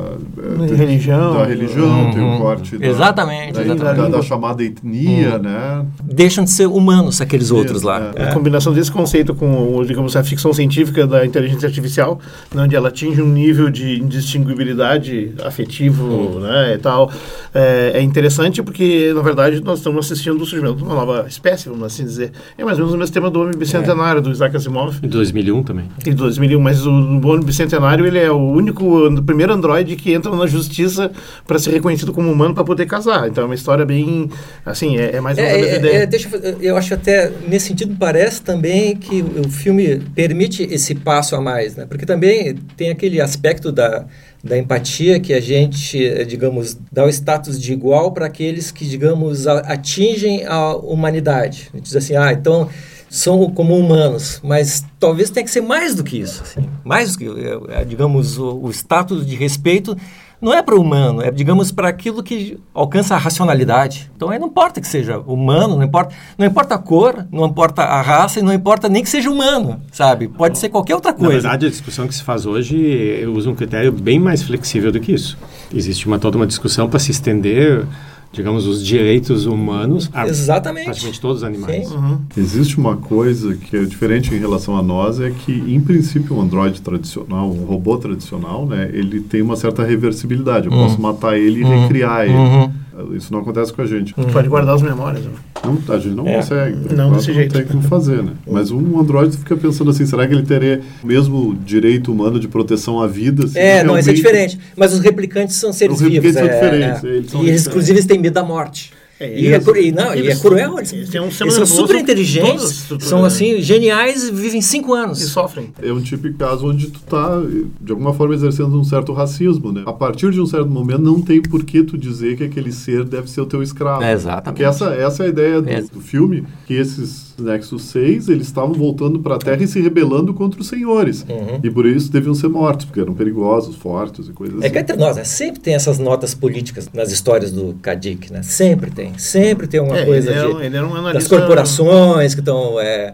É, 0.71 0.75
religião. 0.75 1.33
Da 1.33 1.45
religião, 1.45 2.05
uhum. 2.05 2.11
tem 2.11 2.21
o 2.21 2.25
uhum. 2.25 2.39
corte 2.39 2.77
da... 2.77 2.87
Exatamente. 2.87 3.53
Da, 3.53 3.61
exatamente. 3.63 4.11
Da, 4.11 4.17
da, 4.17 4.21
chamada 4.21 4.63
etnia, 4.63 5.35
uhum. 5.35 5.41
né? 5.41 5.85
Deixam 6.01 6.45
de 6.45 6.51
ser 6.51 6.67
humanos 6.67 7.19
aqueles 7.19 7.51
outros 7.51 7.81
lá. 7.81 8.11
É. 8.15 8.29
A 8.29 8.33
combinação 8.33 8.71
desse 8.71 8.91
conceito 8.91 9.35
com, 9.35 9.83
digamos, 9.85 10.15
a 10.15 10.23
ficção 10.23 10.53
científica 10.53 11.05
da 11.05 11.25
inteligência 11.25 11.67
artificial, 11.67 12.19
onde 12.55 12.73
ela 12.73 12.87
atinge 12.87 13.21
um 13.21 13.32
nível 13.33 13.69
de 13.69 13.99
indistinguibilidade 13.99 15.33
afetivo 15.43 16.03
uhum. 16.05 16.39
né, 16.39 16.75
e 16.75 16.77
tal, 16.77 17.11
é, 17.53 17.91
é, 17.95 18.01
interessante 18.01 18.61
porque, 18.63 19.11
na 19.13 19.21
verdade, 19.21 19.61
nós 19.61 19.79
estamos 19.79 20.05
assistindo 20.05 20.41
o 20.41 20.45
surgimento 20.45 20.77
de 20.77 20.83
uma 20.83 20.95
nova 20.95 21.25
espécie, 21.27 21.69
vamos 21.69 21.83
assim 21.83 22.03
dizer. 22.03 22.31
É 22.57 22.63
mais 22.63 22.77
ou 22.77 22.85
menos 22.85 22.95
o 22.95 22.97
mesmo 22.97 23.13
tema 23.13 23.29
do 23.29 23.41
Homem 23.41 23.57
Bicentenário, 23.57 24.19
é. 24.19 24.21
do 24.21 24.31
Isaac 24.31 24.55
Asimov. 24.55 24.99
Em 25.03 25.07
2001 25.07 25.63
também. 25.63 25.85
Em 26.05 26.13
2001, 26.13 26.59
mas 26.59 26.85
o, 26.85 26.91
o 26.91 27.27
Homem 27.27 27.43
Bicentenário 27.43 28.05
ele 28.05 28.19
é 28.19 28.31
o 28.31 28.39
único, 28.39 29.05
o 29.07 29.23
primeiro 29.23 29.53
androide 29.53 29.95
que 29.95 30.13
entra 30.13 30.31
na 30.35 30.47
justiça 30.47 31.11
para 31.45 31.59
ser 31.59 31.71
reconhecido 31.71 32.13
como 32.13 32.31
humano 32.31 32.53
para 32.53 32.63
poder 32.63 32.85
casar. 32.85 33.27
Então 33.27 33.43
é 33.43 33.45
uma 33.45 33.55
história 33.55 33.85
bem, 33.85 34.29
assim, 34.65 34.97
é, 34.97 35.15
é 35.15 35.21
mais 35.21 35.37
uma 35.37 35.47
é, 35.47 35.75
ideia. 35.75 35.95
É, 35.97 36.05
deixa, 36.05 36.29
eu 36.61 36.77
acho 36.77 36.93
até, 36.93 37.31
nesse 37.47 37.67
sentido, 37.67 37.95
parece 37.97 38.41
também 38.41 38.95
que 38.95 39.21
o 39.21 39.49
filme 39.49 40.01
permite 40.15 40.63
esse 40.63 40.95
passo 40.95 41.35
a 41.35 41.41
mais, 41.41 41.75
né? 41.75 41.85
Porque 41.85 42.05
também 42.05 42.55
tem 42.77 42.89
aquele 42.89 43.21
aspecto 43.23 43.71
da 43.71 44.05
da 44.43 44.57
empatia 44.57 45.21
que 45.21 45.33
a 45.33 45.39
gente, 45.39 46.05
eh, 46.05 46.25
digamos, 46.25 46.77
dá 46.91 47.05
o 47.05 47.09
status 47.09 47.59
de 47.59 47.71
igual 47.71 48.11
para 48.11 48.25
aqueles 48.25 48.71
que, 48.71 48.85
digamos, 48.85 49.47
atingem 49.47 50.45
a 50.45 50.75
humanidade. 50.75 51.69
A 51.73 51.77
gente 51.77 51.85
diz 51.85 51.95
assim, 51.95 52.15
ah, 52.17 52.33
então 52.33 52.67
são 53.09 53.49
como 53.51 53.77
humanos, 53.77 54.41
mas 54.43 54.83
talvez 54.99 55.29
tenha 55.29 55.45
que 55.45 55.51
ser 55.51 55.61
mais 55.61 55.95
do 55.95 56.03
que 56.03 56.19
isso, 56.19 56.41
assim, 56.43 56.67
mais 56.83 57.13
do 57.13 57.19
que, 57.19 57.25
eh, 57.25 57.59
eh, 57.69 57.85
digamos, 57.85 58.37
o, 58.37 58.63
o 58.63 58.69
status 58.71 59.25
de 59.25 59.35
respeito 59.35 59.95
não 60.43 60.53
é 60.53 60.61
para 60.61 60.75
o 60.75 60.81
humano, 60.81 61.21
é, 61.21 61.31
digamos, 61.31 61.71
para 61.71 61.87
aquilo 61.87 62.21
que 62.21 62.59
alcança 62.73 63.15
a 63.15 63.17
racionalidade. 63.17 64.11
Então, 64.13 64.29
aí 64.29 64.37
não 64.37 64.47
importa 64.47 64.81
que 64.81 64.87
seja 64.87 65.17
humano, 65.19 65.77
não 65.77 65.83
importa, 65.83 66.13
não 66.37 66.45
importa 66.45 66.75
a 66.75 66.77
cor, 66.77 67.25
não 67.31 67.45
importa 67.45 67.81
a 67.83 68.01
raça 68.01 68.39
e 68.39 68.43
não 68.43 68.51
importa 68.51 68.89
nem 68.89 69.01
que 69.01 69.09
seja 69.09 69.31
humano, 69.31 69.81
sabe? 69.91 70.27
Pode 70.27 70.59
ser 70.59 70.67
qualquer 70.67 70.95
outra 70.95 71.13
coisa. 71.13 71.27
Na 71.27 71.41
verdade, 71.41 71.67
a 71.67 71.69
discussão 71.69 72.07
que 72.07 72.13
se 72.13 72.23
faz 72.23 72.45
hoje 72.45 73.25
usa 73.33 73.49
um 73.49 73.55
critério 73.55 73.91
bem 73.93 74.19
mais 74.19 74.43
flexível 74.43 74.91
do 74.91 74.99
que 74.99 75.13
isso. 75.13 75.37
Existe 75.73 76.05
uma, 76.07 76.19
toda 76.19 76.35
uma 76.35 76.45
discussão 76.45 76.89
para 76.89 76.99
se 76.99 77.11
estender 77.11 77.85
digamos, 78.33 78.65
os 78.65 78.83
direitos 78.83 79.45
humanos 79.45 80.09
a 80.11 80.27
Exatamente. 80.27 80.85
praticamente 80.85 81.21
todos 81.21 81.37
os 81.37 81.43
animais. 81.43 81.91
Uhum. 81.91 82.17
Existe 82.35 82.79
uma 82.79 82.97
coisa 82.97 83.55
que 83.55 83.77
é 83.77 83.83
diferente 83.83 84.33
em 84.33 84.39
relação 84.39 84.75
a 84.75 84.81
nós, 84.81 85.19
é 85.19 85.29
que, 85.29 85.51
em 85.51 85.79
princípio, 85.79 86.35
um 86.35 86.41
androide 86.41 86.81
tradicional, 86.81 87.47
um 87.47 87.63
robô 87.63 87.95
tradicional, 87.97 88.65
né, 88.65 88.89
ele 88.91 89.21
tem 89.21 89.43
uma 89.43 89.55
certa 89.55 89.83
reversibilidade. 89.83 90.65
Eu 90.65 90.73
uhum. 90.73 90.83
posso 90.83 90.99
matar 90.99 91.37
ele 91.37 91.61
e 91.61 91.63
uhum. 91.63 91.81
recriar 91.83 92.25
ele. 92.25 92.33
Uhum. 92.33 93.15
Isso 93.15 93.31
não 93.31 93.41
acontece 93.41 93.71
com 93.71 93.83
a 93.83 93.85
gente. 93.85 94.15
Uhum. 94.17 94.25
Pode 94.25 94.49
guardar 94.49 94.75
as 94.75 94.81
memórias. 94.81 95.23
Né? 95.23 95.31
Não, 95.63 95.95
a 95.95 95.99
gente 95.99 96.15
não 96.15 96.27
é. 96.27 96.35
consegue. 96.35 96.93
Não 96.93 97.11
desse 97.13 97.33
jeito. 97.33 97.53
Não 97.53 97.61
tem 97.61 97.71
como 97.71 97.83
fazer, 97.83 98.21
né? 98.21 98.33
Mas 98.45 98.69
um 98.71 98.99
androide 98.99 99.37
fica 99.37 99.55
pensando 99.55 99.91
assim, 99.91 100.05
será 100.05 100.27
que 100.27 100.33
ele 100.33 100.43
teria 100.43 100.81
o 101.01 101.07
mesmo 101.07 101.55
direito 101.65 102.11
humano 102.11 102.39
de 102.39 102.47
proteção 102.47 103.01
à 103.01 103.07
vida? 103.07 103.45
Assim, 103.45 103.59
é, 103.59 103.83
não, 103.83 103.97
isso 103.97 104.09
é 104.09 104.13
diferente. 104.13 104.59
Mas 104.75 104.93
os 104.93 104.99
replicantes 104.99 105.55
são 105.55 105.71
seres 105.71 105.95
os 105.95 106.01
vivos. 106.01 106.17
Os 106.17 106.35
replicantes 106.35 106.59
são 106.59 106.67
é, 106.67 106.71
diferentes. 106.71 107.03
É. 107.03 107.07
Eles 107.07 107.31
são 107.31 107.43
e 107.43 107.47
eles, 107.49 107.67
inclusive, 107.67 107.93
eles 107.93 108.05
têm 108.05 108.19
medo 108.19 108.33
da 108.33 108.43
morte. 108.43 108.91
É, 109.23 109.39
e, 109.39 109.53
é, 109.53 109.57
e, 109.57 109.91
não, 109.91 110.13
e 110.13 110.27
é 110.27 110.35
cruel. 110.35 110.77
Eles, 110.77 110.91
eles, 110.91 111.15
um 111.15 111.45
eles 111.45 111.53
são 111.53 111.65
super 111.65 111.95
inteligentes, 111.95 112.87
são 112.99 113.23
assim, 113.23 113.61
geniais, 113.61 114.29
vivem 114.29 114.61
cinco 114.61 114.93
anos. 114.93 115.21
E 115.21 115.27
sofrem. 115.27 115.73
É 115.81 115.91
um 115.93 116.01
típico 116.01 116.37
caso 116.37 116.67
onde 116.67 116.89
tu 116.89 116.99
tá, 117.01 117.41
de 117.79 117.91
alguma 117.91 118.13
forma, 118.13 118.35
exercendo 118.35 118.77
um 118.77 118.83
certo 118.83 119.13
racismo, 119.13 119.71
né? 119.71 119.83
A 119.85 119.93
partir 119.93 120.31
de 120.31 120.41
um 120.41 120.45
certo 120.45 120.69
momento, 120.69 121.01
não 121.01 121.21
tem 121.21 121.41
por 121.41 121.63
que 121.63 121.83
tu 121.83 121.97
dizer 121.97 122.35
que 122.35 122.43
aquele 122.43 122.71
ser 122.71 123.05
deve 123.05 123.29
ser 123.29 123.39
o 123.39 123.45
teu 123.45 123.63
escravo. 123.63 124.03
É, 124.03 124.11
exatamente. 124.11 124.43
Porque 124.45 124.63
essa, 124.63 124.93
essa 124.93 125.23
é 125.23 125.25
a 125.27 125.29
ideia 125.29 125.61
do, 125.61 125.69
é. 125.69 125.81
do 125.81 126.01
filme, 126.01 126.43
que 126.67 126.73
esses 126.73 127.32
Nexus 127.39 127.83
6, 127.83 128.29
eles 128.29 128.47
estavam 128.47 128.73
voltando 128.73 129.19
para 129.19 129.35
a 129.35 129.37
Terra 129.37 129.63
e 129.63 129.67
se 129.67 129.81
rebelando 129.81 130.33
contra 130.33 130.59
os 130.59 130.67
senhores. 130.67 131.25
Uhum. 131.27 131.59
E 131.63 131.69
por 131.69 131.85
isso 131.85 132.11
deviam 132.11 132.33
ser 132.33 132.47
mortos, 132.47 132.85
porque 132.85 132.99
eram 132.99 133.13
perigosos, 133.13 133.75
fortes 133.75 134.27
e 134.27 134.31
coisas 134.31 134.55
é 134.55 134.59
assim. 134.59 134.67
É 134.67 134.69
que 134.69 134.79
entre 134.79 134.95
nós, 134.97 135.17
né? 135.17 135.23
sempre 135.23 135.59
tem 135.61 135.75
essas 135.75 135.99
notas 135.99 136.33
políticas 136.33 136.89
nas 136.93 137.11
histórias 137.11 137.51
do 137.51 137.75
Kadik, 137.81 138.31
né? 138.31 138.43
Sempre 138.43 138.91
tem. 138.91 139.17
Sempre 139.17 139.67
tem 139.67 139.79
uma 139.79 139.97
é, 139.97 140.05
coisa 140.05 140.29
ele 140.29 140.39
é, 140.39 140.69
de, 140.69 140.77
ele 140.77 140.81
um 140.81 141.13
das 141.13 141.27
corporações 141.27 142.33
que 142.33 142.41
estão... 142.41 142.79
É, 142.79 143.13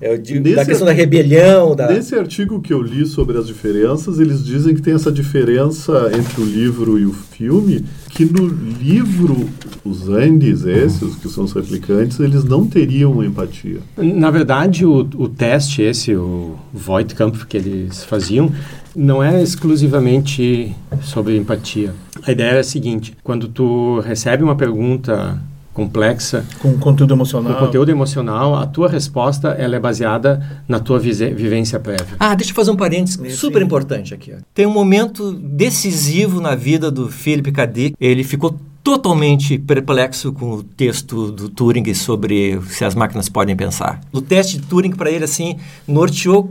é, 0.00 0.16
digo, 0.16 0.54
da 0.54 0.64
questão 0.64 0.86
da 0.86 0.92
rebelião. 0.92 1.76
Da... 1.76 1.88
Nesse 1.88 2.14
artigo 2.16 2.60
que 2.60 2.72
eu 2.72 2.82
li 2.82 3.06
sobre 3.06 3.38
as 3.38 3.46
diferenças, 3.46 4.18
eles 4.18 4.44
dizem 4.44 4.74
que 4.74 4.82
tem 4.82 4.94
essa 4.94 5.12
diferença 5.12 6.10
entre 6.16 6.40
o 6.40 6.44
livro 6.44 6.98
e 6.98 7.06
o 7.06 7.12
filme, 7.12 7.84
que 8.10 8.24
no 8.24 8.46
livro, 8.46 9.48
os 9.84 10.08
Andes, 10.08 10.64
esses, 10.64 11.14
que 11.16 11.28
são 11.28 11.44
os 11.44 11.52
replicantes, 11.52 12.18
eles 12.18 12.44
não 12.44 12.66
teriam 12.66 13.22
empatia. 13.22 13.78
Na 13.96 14.30
verdade, 14.30 14.84
o, 14.84 14.98
o 14.98 15.28
teste 15.28 15.82
esse, 15.82 16.14
o 16.14 16.56
Voigtkampf 16.72 17.46
que 17.46 17.56
eles 17.56 18.04
faziam, 18.04 18.52
não 18.94 19.22
é 19.22 19.42
exclusivamente 19.42 20.74
sobre 21.02 21.36
empatia. 21.36 21.94
A 22.22 22.32
ideia 22.32 22.56
é 22.56 22.58
a 22.58 22.64
seguinte, 22.64 23.16
quando 23.22 23.48
tu 23.48 24.00
recebe 24.00 24.42
uma 24.42 24.56
pergunta 24.56 25.40
complexa, 25.72 26.44
com 26.58 26.76
conteúdo 26.78 27.14
emocional, 27.14 27.54
com 27.54 27.66
conteúdo 27.66 27.90
emocional, 27.90 28.56
a 28.56 28.66
tua 28.66 28.88
resposta 28.88 29.50
ela 29.50 29.76
é 29.76 29.80
baseada 29.80 30.62
na 30.68 30.80
tua 30.80 30.98
vivência 30.98 31.78
prévia. 31.78 32.16
Ah, 32.18 32.34
deixa 32.34 32.50
eu 32.50 32.56
fazer 32.56 32.70
um 32.70 32.76
parênteses 32.76 33.34
super 33.36 33.62
importante 33.62 34.12
aqui. 34.12 34.34
Tem 34.52 34.66
um 34.66 34.72
momento 34.72 35.32
decisivo 35.32 36.40
na 36.40 36.54
vida 36.54 36.90
do 36.90 37.08
Philip 37.08 37.52
K. 37.52 37.66
Dick. 37.66 37.96
Ele 38.00 38.24
ficou 38.24 38.58
totalmente 38.82 39.58
perplexo 39.58 40.32
com 40.32 40.52
o 40.52 40.62
texto 40.62 41.30
do 41.30 41.48
Turing 41.48 41.92
sobre 41.94 42.60
se 42.68 42.84
as 42.84 42.94
máquinas 42.94 43.28
podem 43.28 43.54
pensar. 43.54 44.00
O 44.12 44.20
teste 44.20 44.58
de 44.58 44.66
Turing 44.66 44.92
para 44.92 45.10
ele 45.10 45.24
assim 45.24 45.56
norteou 45.86 46.50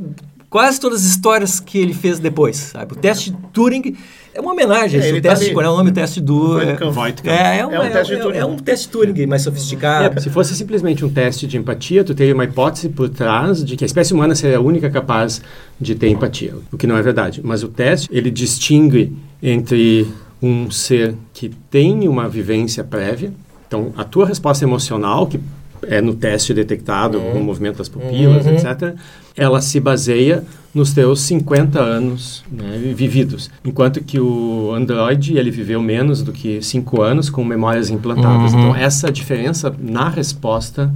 quase 0.50 0.80
todas 0.80 1.02
as 1.02 1.08
histórias 1.08 1.60
que 1.60 1.78
ele 1.78 1.94
fez 1.94 2.20
depois. 2.20 2.58
Sabe? 2.58 2.94
O 2.94 2.96
teste 2.96 3.32
de 3.32 3.38
Turing 3.54 3.96
é 4.34 4.42
uma 4.42 4.52
homenagem. 4.52 5.00
É, 5.00 5.12
o 5.12 5.22
tá 5.22 5.30
teste, 5.30 5.54
qual 5.54 5.66
é 5.66 5.70
o 5.70 5.78
nome? 5.78 5.92
O 5.92 5.94
teste 5.94 6.20
do... 6.20 6.60
É, 6.60 6.78
é, 7.26 7.60
é, 7.60 7.66
um, 7.66 7.72
é, 7.72 7.80
um 7.80 7.92
teste 7.92 8.14
é, 8.14 8.38
é, 8.38 8.46
um 8.46 8.58
teste 8.58 8.90
Turing 8.90 9.26
mais 9.28 9.42
sofisticado. 9.44 10.18
É, 10.18 10.22
se 10.22 10.30
fosse 10.30 10.56
simplesmente 10.56 11.06
um 11.06 11.10
teste 11.10 11.46
de 11.46 11.58
empatia, 11.58 12.04
tu 12.04 12.16
teria 12.16 12.34
uma 12.34 12.44
hipótese 12.44 12.90
por 12.90 13.10
trás 13.10 13.64
de 13.64 13.76
que 13.76 13.84
a 13.84 13.88
espécie 13.88 14.14
humana 14.14 14.34
seria 14.36 14.58
a 14.58 14.62
única 14.62 14.90
capaz 14.90 15.42
de 15.80 15.96
ter 15.96 16.10
empatia, 16.10 16.56
o 16.72 16.78
que 16.78 16.88
não 16.88 16.98
é 16.98 17.02
verdade. 17.02 17.42
Mas 17.44 17.64
o 17.64 17.68
teste, 17.68 18.10
ele 18.12 18.32
distingue 18.32 19.16
entre 19.42 20.08
um 20.42 20.72
ser 20.72 21.16
que 21.34 21.50
tem 21.70 22.08
uma 22.08 22.28
vivência 22.30 22.84
prévia, 22.84 23.32
então 23.68 23.94
a 23.98 24.04
tua 24.04 24.26
resposta 24.26 24.64
emocional, 24.64 25.28
que 25.28 25.40
é 25.88 26.02
no 26.02 26.14
teste 26.14 26.54
detectado, 26.54 27.18
uhum. 27.18 27.36
no 27.36 27.40
movimento 27.42 27.78
das 27.78 27.90
pupilas, 27.90 28.46
uhum. 28.46 28.54
etc., 28.54 28.96
ela 29.36 29.62
se 29.62 29.80
baseia 29.80 30.44
nos 30.74 30.94
teus 30.94 31.22
50 31.22 31.80
anos 31.80 32.44
né, 32.52 32.94
vividos. 32.96 33.50
Enquanto 33.66 34.04
que 34.04 34.20
o 34.20 34.72
Android, 34.74 35.38
ele 35.38 35.50
viveu 35.50 35.82
menos 35.82 36.22
do 36.22 36.32
que 36.32 36.62
5 36.62 37.02
anos 37.02 37.30
com 37.30 37.44
memórias 37.44 37.90
implantadas. 37.90 38.54
Uhum. 38.54 38.60
Então, 38.60 38.76
essa 38.76 39.12
diferença 39.12 39.74
na 39.80 40.10
resposta 40.10 40.94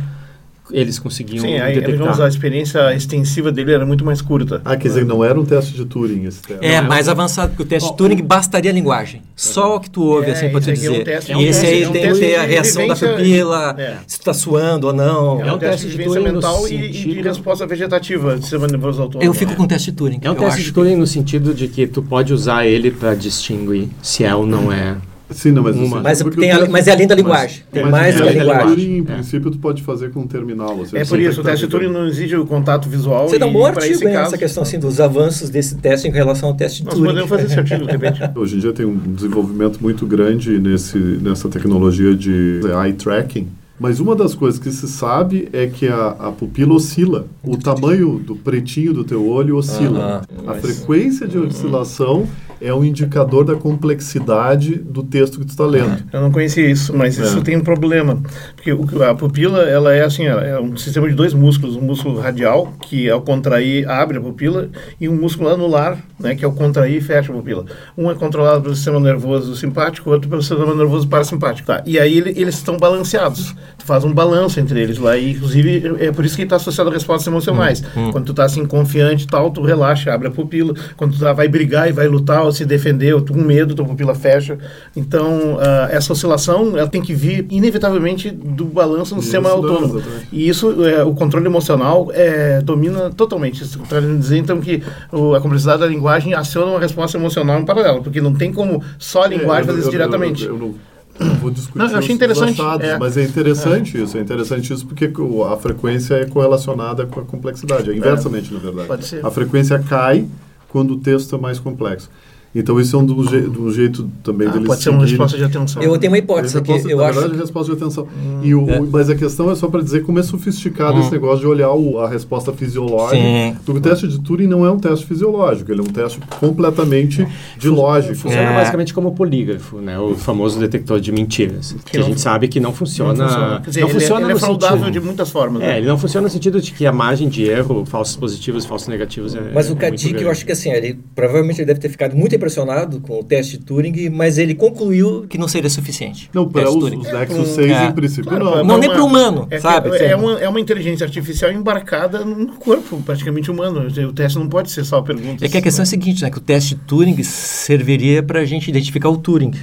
eles 0.72 0.98
conseguiam 0.98 1.44
Sim, 1.44 1.60
aí, 1.60 1.82
digamos, 1.82 2.20
a 2.20 2.28
experiência 2.28 2.94
extensiva 2.96 3.52
dele 3.52 3.74
era 3.74 3.86
muito 3.86 4.06
mais 4.06 4.22
curta. 4.22 4.62
Ah, 4.64 4.78
quer 4.78 4.88
dizer, 4.88 5.06
não 5.06 5.24
era 5.24 5.40
um 5.40 5.46
teste 5.46 5.74
de 5.74 5.86
Turing 5.86 6.26
esse 6.26 6.42
teste. 6.42 6.66
É, 6.66 6.80
mais 6.82 7.10
avançado, 7.10 7.50
porque 7.50 7.64
o 7.64 7.66
teste 7.66 7.90
de 7.90 7.98
Turing 7.98 8.22
bastaria 8.22 8.72
a 8.72 8.74
linguagem. 8.74 9.22
Só 9.36 9.76
o 9.76 9.80
que 9.80 9.90
tu 9.90 10.04
ouve, 10.04 10.30
é, 10.30 10.34
assim, 10.34 10.50
te 10.50 10.72
dizer. 10.72 10.88
É 10.88 11.00
um 11.00 11.04
teste, 11.04 11.34
e 11.34 11.44
esse 11.46 11.66
aí 11.66 11.84
é 11.84 11.90
um 11.90 11.92
tem 11.92 12.14
que 12.14 12.20
ter 12.20 12.36
a 12.36 12.44
reação 12.44 12.88
da 12.88 12.96
pupila, 12.96 13.76
é. 13.78 13.98
se 14.08 14.18
está 14.18 14.34
suando 14.34 14.88
ou 14.88 14.94
não. 14.94 15.42
É 15.42 15.52
um, 15.52 15.58
teste, 15.58 15.90
de, 15.90 16.04
Turing 16.04 16.24
mental 16.24 16.68
e, 16.68 16.76
e, 16.76 17.14
de 17.14 17.22
resposta 17.22 17.68
vegetativa, 17.68 18.36
de 18.36 18.42
sistema 18.42 18.68
nervoso 18.68 19.02
autônomo. 19.02 19.30
Eu 19.30 19.34
fico 19.34 19.56
com 19.56 19.64
o 19.64 19.68
teste 19.68 19.92
de 19.92 19.98
Turing. 19.98 20.20
É 20.22 20.32
um 20.32 20.36
teste 20.36 20.64
de 20.64 20.72
Turing 20.72 20.96
no 20.96 21.08
sentido 21.08 21.54
de 21.54 21.68
que 21.68 21.88
tu 21.88 22.02
pode 22.02 22.34
usar 22.34 22.66
ele 22.66 22.90
para 22.90 23.16
distinguir 23.16 23.90
se 24.02 24.24
é 24.24 24.34
ou 24.34 24.46
não 24.46 24.72
é 24.72 24.96
Sim, 25.34 25.52
não, 25.52 25.64
mas, 25.64 25.76
uma. 25.76 26.02
mas, 26.02 26.22
tem 26.22 26.52
a, 26.52 26.68
mas 26.68 26.88
é 26.88 26.92
além 26.92 27.08
da 27.08 27.16
linguagem. 27.16 27.64
Mas, 27.64 27.82
tem 27.82 27.92
mais 27.92 28.16
do 28.16 28.24
que 28.24 28.30
a 28.30 28.32
linguagem. 28.32 28.68
Turing, 28.68 28.98
em 28.98 29.04
princípio, 29.04 29.52
tu 29.52 29.58
pode 29.58 29.82
fazer 29.84 30.12
com 30.12 30.22
um 30.22 30.28
terminal. 30.28 30.78
Você 30.78 30.98
é 30.98 31.06
por 31.06 31.20
isso, 31.20 31.42
o 31.42 31.44
teste 31.44 31.66
de 31.66 31.72
Turing 31.72 31.92
não 31.92 32.08
exige 32.08 32.36
o 32.36 32.46
contato 32.46 32.88
visual. 32.90 33.28
Você 33.28 33.40
dá 33.40 33.46
um 33.46 33.54
bom 33.54 33.66
artigo 33.66 34.04
nessa 34.06 34.38
questão 34.38 34.64
assim, 34.64 34.80
dos 34.80 35.00
avanços 35.00 35.50
desse 35.50 35.76
teste 35.76 36.08
em 36.08 36.12
relação 36.12 36.50
ao 36.50 36.56
teste 36.56 36.80
de 36.80 36.86
Nós 36.86 36.96
Turing. 36.96 37.08
podemos 37.08 37.30
fazer 37.30 37.46
esse 37.46 37.60
artigo, 37.60 37.86
de 37.86 37.92
repente. 37.92 38.22
Hoje 38.36 38.56
em 38.56 38.60
dia 38.60 38.74
tem 38.74 38.86
um 38.86 38.98
desenvolvimento 38.98 39.80
muito 39.82 40.06
grande 40.06 40.60
nesse, 40.60 40.98
nessa 40.98 41.50
tecnologia 41.50 42.16
de 42.16 42.62
eye 42.84 42.94
tracking. 42.94 43.48
Mas 43.80 44.00
uma 44.00 44.16
das 44.16 44.36
coisas 44.36 44.60
que 44.60 44.72
se 44.72 44.88
sabe 44.88 45.50
é 45.52 45.68
que 45.68 45.88
a, 45.88 46.10
a 46.20 46.32
pupila 46.32 46.76
oscila. 46.76 47.28
O 47.44 47.58
tamanho 47.58 48.20
do 48.20 48.36
pretinho 48.36 48.94
do 48.94 49.04
teu 49.04 49.28
olho 49.28 49.58
oscila. 49.58 50.22
-huh. 50.22 50.50
A 50.50 50.54
frequência 50.54 51.28
de 51.28 51.38
oscilação 51.38 52.28
é 52.62 52.74
um 52.74 52.84
indicador 52.84 53.44
da 53.44 53.56
complexidade 53.56 54.76
do 54.76 55.04
texto 55.04 55.40
que 55.40 55.46
tu 55.46 55.50
está 55.50 55.66
lendo. 55.66 56.04
Eu 56.12 56.22
não 56.22 56.32
conhecia 56.32 56.70
isso, 56.70 56.96
mas 56.96 57.20
é. 57.20 57.24
isso 57.24 57.42
tem 57.42 57.58
um 57.58 57.62
problema. 57.62 58.22
Porque 58.56 58.72
a 59.04 59.16
pupila, 59.16 59.64
ela 59.64 59.94
é 59.94 60.04
assim, 60.04 60.26
é 60.26 60.60
um 60.60 60.76
sistema 60.78 61.08
de 61.08 61.16
dois 61.16 61.34
músculos. 61.34 61.76
Um 61.76 61.82
músculo 61.82 62.20
radial, 62.20 62.74
que 62.82 63.10
ao 63.10 63.22
contrair 63.22 63.90
abre 63.90 64.18
a 64.18 64.22
pupila, 64.22 64.70
e 65.00 65.10
um 65.10 65.16
músculo 65.16 65.50
anular, 65.50 65.98
né, 66.20 66.36
que 66.36 66.46
ao 66.46 66.52
contrair 66.54 67.02
fecha 67.02 67.32
a 67.32 67.36
pupila. 67.36 67.66
Um 67.98 68.10
é 68.10 68.16
controlado 68.16 68.62
pelo 68.62 68.76
sistema 68.76 69.00
nervoso 69.00 69.56
simpático, 69.56 70.10
o 70.10 70.14
outro 70.14 70.30
pelo 70.30 70.42
sistema 70.42 70.74
nervoso 70.74 71.08
parasimpático. 71.08 71.68
Tá? 71.68 71.84
E 71.86 72.00
aí 72.00 72.18
eles 72.18 72.56
estão 72.56 72.78
balanceados. 72.78 73.56
Tu 73.78 73.86
faz 73.86 74.04
um 74.04 74.14
balanço 74.14 74.60
entre 74.60 74.80
eles 74.82 74.98
lá, 74.98 75.18
e 75.18 75.32
inclusive 75.32 75.96
é 76.00 76.12
por 76.12 76.26
isso 76.26 76.36
que 76.36 76.44
está 76.44 76.56
associado 76.56 76.90
a 76.90 76.94
respostas 76.94 77.28
emocionais. 77.28 77.84
Hum, 77.96 78.08
hum. 78.08 78.12
Quando 78.12 78.26
tu 78.26 78.32
está 78.32 78.46
assim 78.46 78.66
confiante 78.66 79.26
e 79.26 79.28
tal, 79.28 79.52
tu 79.52 79.62
relaxa, 79.62 80.14
abre 80.14 80.28
a 80.28 80.32
pupila. 80.32 80.74
Quando 80.96 81.14
tu 81.14 81.20
tá, 81.20 81.34
vai 81.34 81.48
brigar 81.48 81.90
e 81.90 81.92
vai 81.92 82.08
lutar, 82.08 82.44
se 82.54 82.66
defender, 82.66 83.14
ou 83.14 83.22
tu 83.22 83.34
com 83.34 83.42
medo, 83.42 83.76
tua 83.76 83.86
pupila 83.86 84.16
fecha. 84.16 84.58
Então, 84.96 85.56
uh, 85.56 85.90
essa 85.90 86.14
oscilação 86.14 86.78
ela 86.78 86.88
tem 86.88 87.02
que 87.02 87.14
vir 87.14 87.46
inevitavelmente 87.50 88.32
do 88.32 88.66
balanço 88.66 89.14
no 89.14 89.20
isso 89.20 89.30
sistema 89.30 89.50
autônomo. 89.50 90.02
E 90.32 90.48
isso, 90.48 90.86
é, 90.86 91.04
o 91.04 91.14
controle 91.14 91.46
emocional 91.46 92.10
é, 92.14 92.62
domina 92.62 93.10
totalmente. 93.10 93.64
Isso 93.64 93.80
para 93.80 94.02
dizer, 94.02 94.38
então, 94.38 94.60
que 94.62 94.82
o, 95.12 95.34
a 95.34 95.42
complexidade 95.42 95.82
da 95.82 95.88
linguagem 95.88 96.34
aciona 96.34 96.72
uma 96.72 96.80
resposta 96.80 97.18
emocional 97.18 97.60
em 97.60 97.66
paralelo, 97.66 98.02
porque 98.02 98.22
não 98.22 98.34
tem 98.34 98.54
como 98.54 98.84
só 98.98 99.24
a 99.24 99.28
linguagem 99.28 99.64
é, 99.64 99.68
fazer 99.68 99.80
isso 99.82 99.92
diretamente. 99.92 100.46
Eu, 100.46 100.50
eu, 100.50 100.56
eu 100.56 100.60
não 100.60 100.76
vou 101.40 101.52
discutir 101.52 101.78
não, 101.78 101.88
eu 101.88 101.98
achei 101.98 102.16
interessante, 102.16 102.60
achados, 102.60 102.88
é. 102.88 102.98
mas 102.98 103.18
é 103.18 103.24
interessante 103.24 103.98
é. 103.98 104.04
isso, 104.04 104.18
é 104.18 104.22
interessante 104.22 104.74
isso 104.74 104.86
porque 104.86 105.12
a 105.52 105.58
frequência 105.58 106.16
é 106.16 106.26
correlacionada 106.26 107.06
com 107.06 107.20
a 107.20 107.24
complexidade, 107.24 107.92
é 107.92 107.96
inversamente, 107.96 108.54
na 108.54 108.60
verdade. 108.60 108.88
Pode 108.88 109.06
ser. 109.06 109.26
A 109.26 109.30
frequência 109.30 109.80
cai 109.80 110.26
quando 110.70 110.96
o 110.96 110.98
texto 110.98 111.36
é 111.36 111.40
mais 111.40 111.60
complexo. 111.60 112.10
Então, 112.56 112.80
isso 112.80 112.96
é 112.96 113.00
um 113.00 113.06
do, 113.06 113.24
je, 113.24 113.42
do 113.42 113.72
jeito 113.72 114.10
também 114.24 114.48
ah, 114.48 114.52
deles 114.52 114.68
Pode 114.68 114.84
ser 114.84 114.90
uma 114.90 115.06
resposta 115.06 115.38
de 115.38 115.44
atenção. 115.44 115.82
Eu 115.82 115.98
tenho 115.98 116.12
uma 116.12 116.18
hipótese 116.18 116.58
aqui. 116.58 116.72
Eu 116.72 116.98
na 116.98 117.06
acho... 117.06 117.20
verdade, 117.20 117.42
resposta 117.42 117.76
de 117.76 117.82
atenção. 117.82 118.04
Hum, 118.04 118.40
e 118.44 118.54
o, 118.54 118.70
é. 118.70 118.80
Mas 118.80 119.10
a 119.10 119.16
questão 119.16 119.50
é 119.50 119.56
só 119.56 119.68
para 119.68 119.82
dizer 119.82 120.04
como 120.04 120.20
é 120.20 120.24
sofisticado 120.24 120.98
hum. 120.98 121.02
esse 121.02 121.12
negócio 121.12 121.40
de 121.40 121.48
olhar 121.48 121.72
o, 121.72 122.00
a 122.00 122.08
resposta 122.08 122.54
fisiológica. 122.54 123.16
Sim. 123.16 123.56
Porque 123.66 123.80
o 123.80 123.82
teste 123.82 124.08
de 124.08 124.20
Turing 124.20 124.48
não 124.48 124.66
é 124.66 124.72
um 124.72 124.78
teste 124.78 125.06
fisiológico, 125.06 125.72
ele 125.72 125.82
é 125.82 125.84
um 125.84 125.88
teste 125.88 126.20
completamente 126.40 127.28
de 127.58 127.70
lógica. 127.70 128.14
Funciona 128.16 128.52
é. 128.52 128.56
basicamente 128.56 128.94
como 128.94 129.14
polígrafo, 129.14 129.78
né? 129.78 129.98
o 130.00 130.16
famoso 130.16 130.60
detector 130.60 131.00
de 131.00 131.12
mentiras. 131.12 131.74
Que, 131.86 131.92
que 131.92 131.98
a 131.98 132.02
gente 132.02 132.22
sabe 132.22 132.48
que 132.48 132.60
não 132.60 132.74
funciona. 132.74 133.14
Não 133.14 133.28
funciona, 133.28 133.60
dizer, 133.60 133.82
não 133.82 133.88
ele 133.88 133.98
é- 133.98 134.00
funciona 134.00 134.22
é, 134.22 134.30
ele 134.30 134.38
é 134.38 134.40
saudável 134.40 134.92
de 134.92 135.00
muitas 135.00 135.30
formas. 135.30 135.62
É, 135.62 135.68
né? 135.68 135.78
ele 135.80 135.88
não 135.88 135.98
funciona 135.98 136.28
no 136.28 136.32
sentido 136.32 136.62
de 136.62 136.72
que 136.72 136.86
a 136.86 136.92
margem 136.92 137.28
de 137.28 137.44
erro, 137.44 137.86
falsos 137.86 138.16
positivos 138.16 138.66
e 138.66 138.68
falsos 138.68 138.88
negativos 138.88 139.34
é. 139.36 139.52
Mas 139.54 139.70
o 139.70 139.76
Kadik, 139.76 140.22
eu 140.22 140.30
acho 140.30 140.46
que 140.46 140.52
assim, 140.52 140.72
ele 140.72 141.00
provavelmente 141.16 141.60
ele 141.60 141.66
deve 141.66 141.80
ter 141.80 141.90
ficado 141.90 142.16
muito 142.16 142.36
impressionado 142.44 143.00
com 143.00 143.20
o 143.20 143.24
teste 143.24 143.58
Turing, 143.58 144.10
mas 144.10 144.38
ele 144.38 144.54
concluiu 144.54 145.26
que 145.30 145.38
não 145.38 145.48
seria 145.48 145.70
suficiente. 145.70 146.30
Não, 146.34 146.48
para 146.48 146.70
os, 146.70 146.76
os 146.76 147.12
Nexus 147.12 147.48
6, 147.50 147.72
é. 147.72 147.86
em 147.86 147.92
princípio, 147.94 148.26
claro, 148.26 148.44
não. 148.44 148.64
Não, 148.64 148.78
nem 148.78 148.90
para 148.90 149.02
o 149.02 149.06
humano, 149.06 149.48
é 149.50 149.60
sabe? 149.60 149.90
É, 149.98 150.12
é, 150.12 150.16
uma, 150.16 150.40
é 150.40 150.50
uma 150.50 150.60
inteligência 150.60 151.06
artificial 151.06 151.52
embarcada 151.52 152.26
no 152.26 152.54
corpo 152.54 153.02
praticamente 153.02 153.50
humano. 153.50 153.88
O 153.88 154.14
teste 154.14 154.38
não 154.38 154.48
pode 154.48 154.72
ser 154.72 154.84
só 154.84 155.02
perguntas. 155.02 155.42
É 155.42 155.48
que 155.48 155.58
a 155.58 155.62
questão 155.62 155.84
é 155.84 155.84
a 155.84 155.88
seguinte, 155.88 156.22
né? 156.22 156.30
Que 156.30 156.38
o 156.38 156.42
teste 156.42 156.76
Turing 156.76 157.22
serviria 157.24 158.22
para 158.22 158.42
a 158.42 158.46
gente 158.46 158.70
identificar 158.70 159.10
o 159.10 159.18
Turing. 159.18 159.54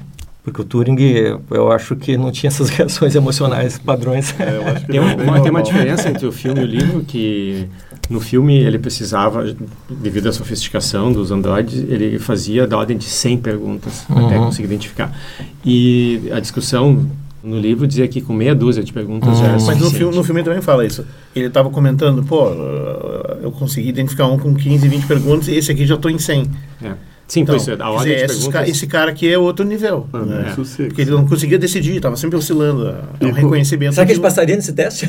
Porque 0.42 0.62
o 0.62 0.64
Turing, 0.64 0.96
eu 1.50 1.70
acho 1.70 1.94
que 1.96 2.16
não 2.16 2.32
tinha 2.32 2.48
essas 2.48 2.70
reações 2.70 3.14
emocionais 3.14 3.78
padrões. 3.78 4.34
É, 4.40 4.80
tem, 4.80 4.98
uma, 4.98 5.40
tem 5.40 5.50
uma 5.50 5.62
diferença 5.62 6.08
entre 6.08 6.26
o 6.26 6.32
filme 6.32 6.60
e 6.60 6.64
o 6.64 6.66
livro, 6.66 7.04
que 7.04 7.68
no 8.10 8.18
filme 8.18 8.58
ele 8.58 8.78
precisava, 8.78 9.56
devido 9.88 10.28
à 10.28 10.32
sofisticação 10.32 11.12
dos 11.12 11.30
androides, 11.30 11.78
ele 11.88 12.18
fazia 12.18 12.66
da 12.66 12.76
ordem 12.76 12.98
de 12.98 13.04
100 13.04 13.38
perguntas 13.38 14.04
uhum. 14.10 14.26
até 14.26 14.36
conseguir 14.36 14.66
identificar. 14.66 15.16
E 15.64 16.28
a 16.32 16.40
discussão 16.40 17.08
no 17.42 17.58
livro 17.58 17.86
dizia 17.86 18.08
que 18.08 18.20
com 18.20 18.32
meia 18.32 18.54
dúzia 18.54 18.82
de 18.82 18.92
perguntas 18.92 19.28
uhum. 19.28 19.36
já 19.36 19.44
era 19.44 19.62
Mas 19.62 19.78
no 19.78 19.90
filme, 19.90 20.14
no 20.14 20.24
filme 20.24 20.42
também 20.42 20.60
fala 20.60 20.84
isso. 20.84 21.06
Ele 21.34 21.46
estava 21.46 21.70
comentando, 21.70 22.24
pô, 22.24 22.48
eu 23.40 23.52
consegui 23.52 23.88
identificar 23.90 24.26
um 24.26 24.36
com 24.36 24.54
15, 24.56 24.88
20 24.88 25.06
perguntas 25.06 25.46
e 25.48 25.54
esse 25.54 25.70
aqui 25.70 25.86
já 25.86 25.94
estou 25.94 26.10
em 26.10 26.18
100. 26.18 26.50
É. 26.82 26.94
Sim, 27.30 27.42
então, 27.42 27.54
isso, 27.54 27.70
a 27.78 27.90
ordem 27.90 28.12
dizer, 28.12 28.26
perguntas... 28.26 28.68
esse 28.68 28.86
cara 28.88 29.12
aqui 29.12 29.32
é 29.32 29.38
outro 29.38 29.64
nível. 29.64 30.04
Ah, 30.12 30.18
né? 30.18 30.52
Porque 30.56 31.02
ele 31.02 31.12
não 31.12 31.24
conseguia 31.24 31.60
decidir, 31.60 31.94
estava 31.94 32.16
sempre 32.16 32.36
oscilando. 32.36 32.92
É 33.20 33.24
um 33.24 33.30
reconhecimento. 33.30 33.94
Será 33.94 34.04
que 34.04 34.12
ele 34.12 34.20
passaria 34.20 34.56
nesse 34.56 34.72
teste? 34.72 35.08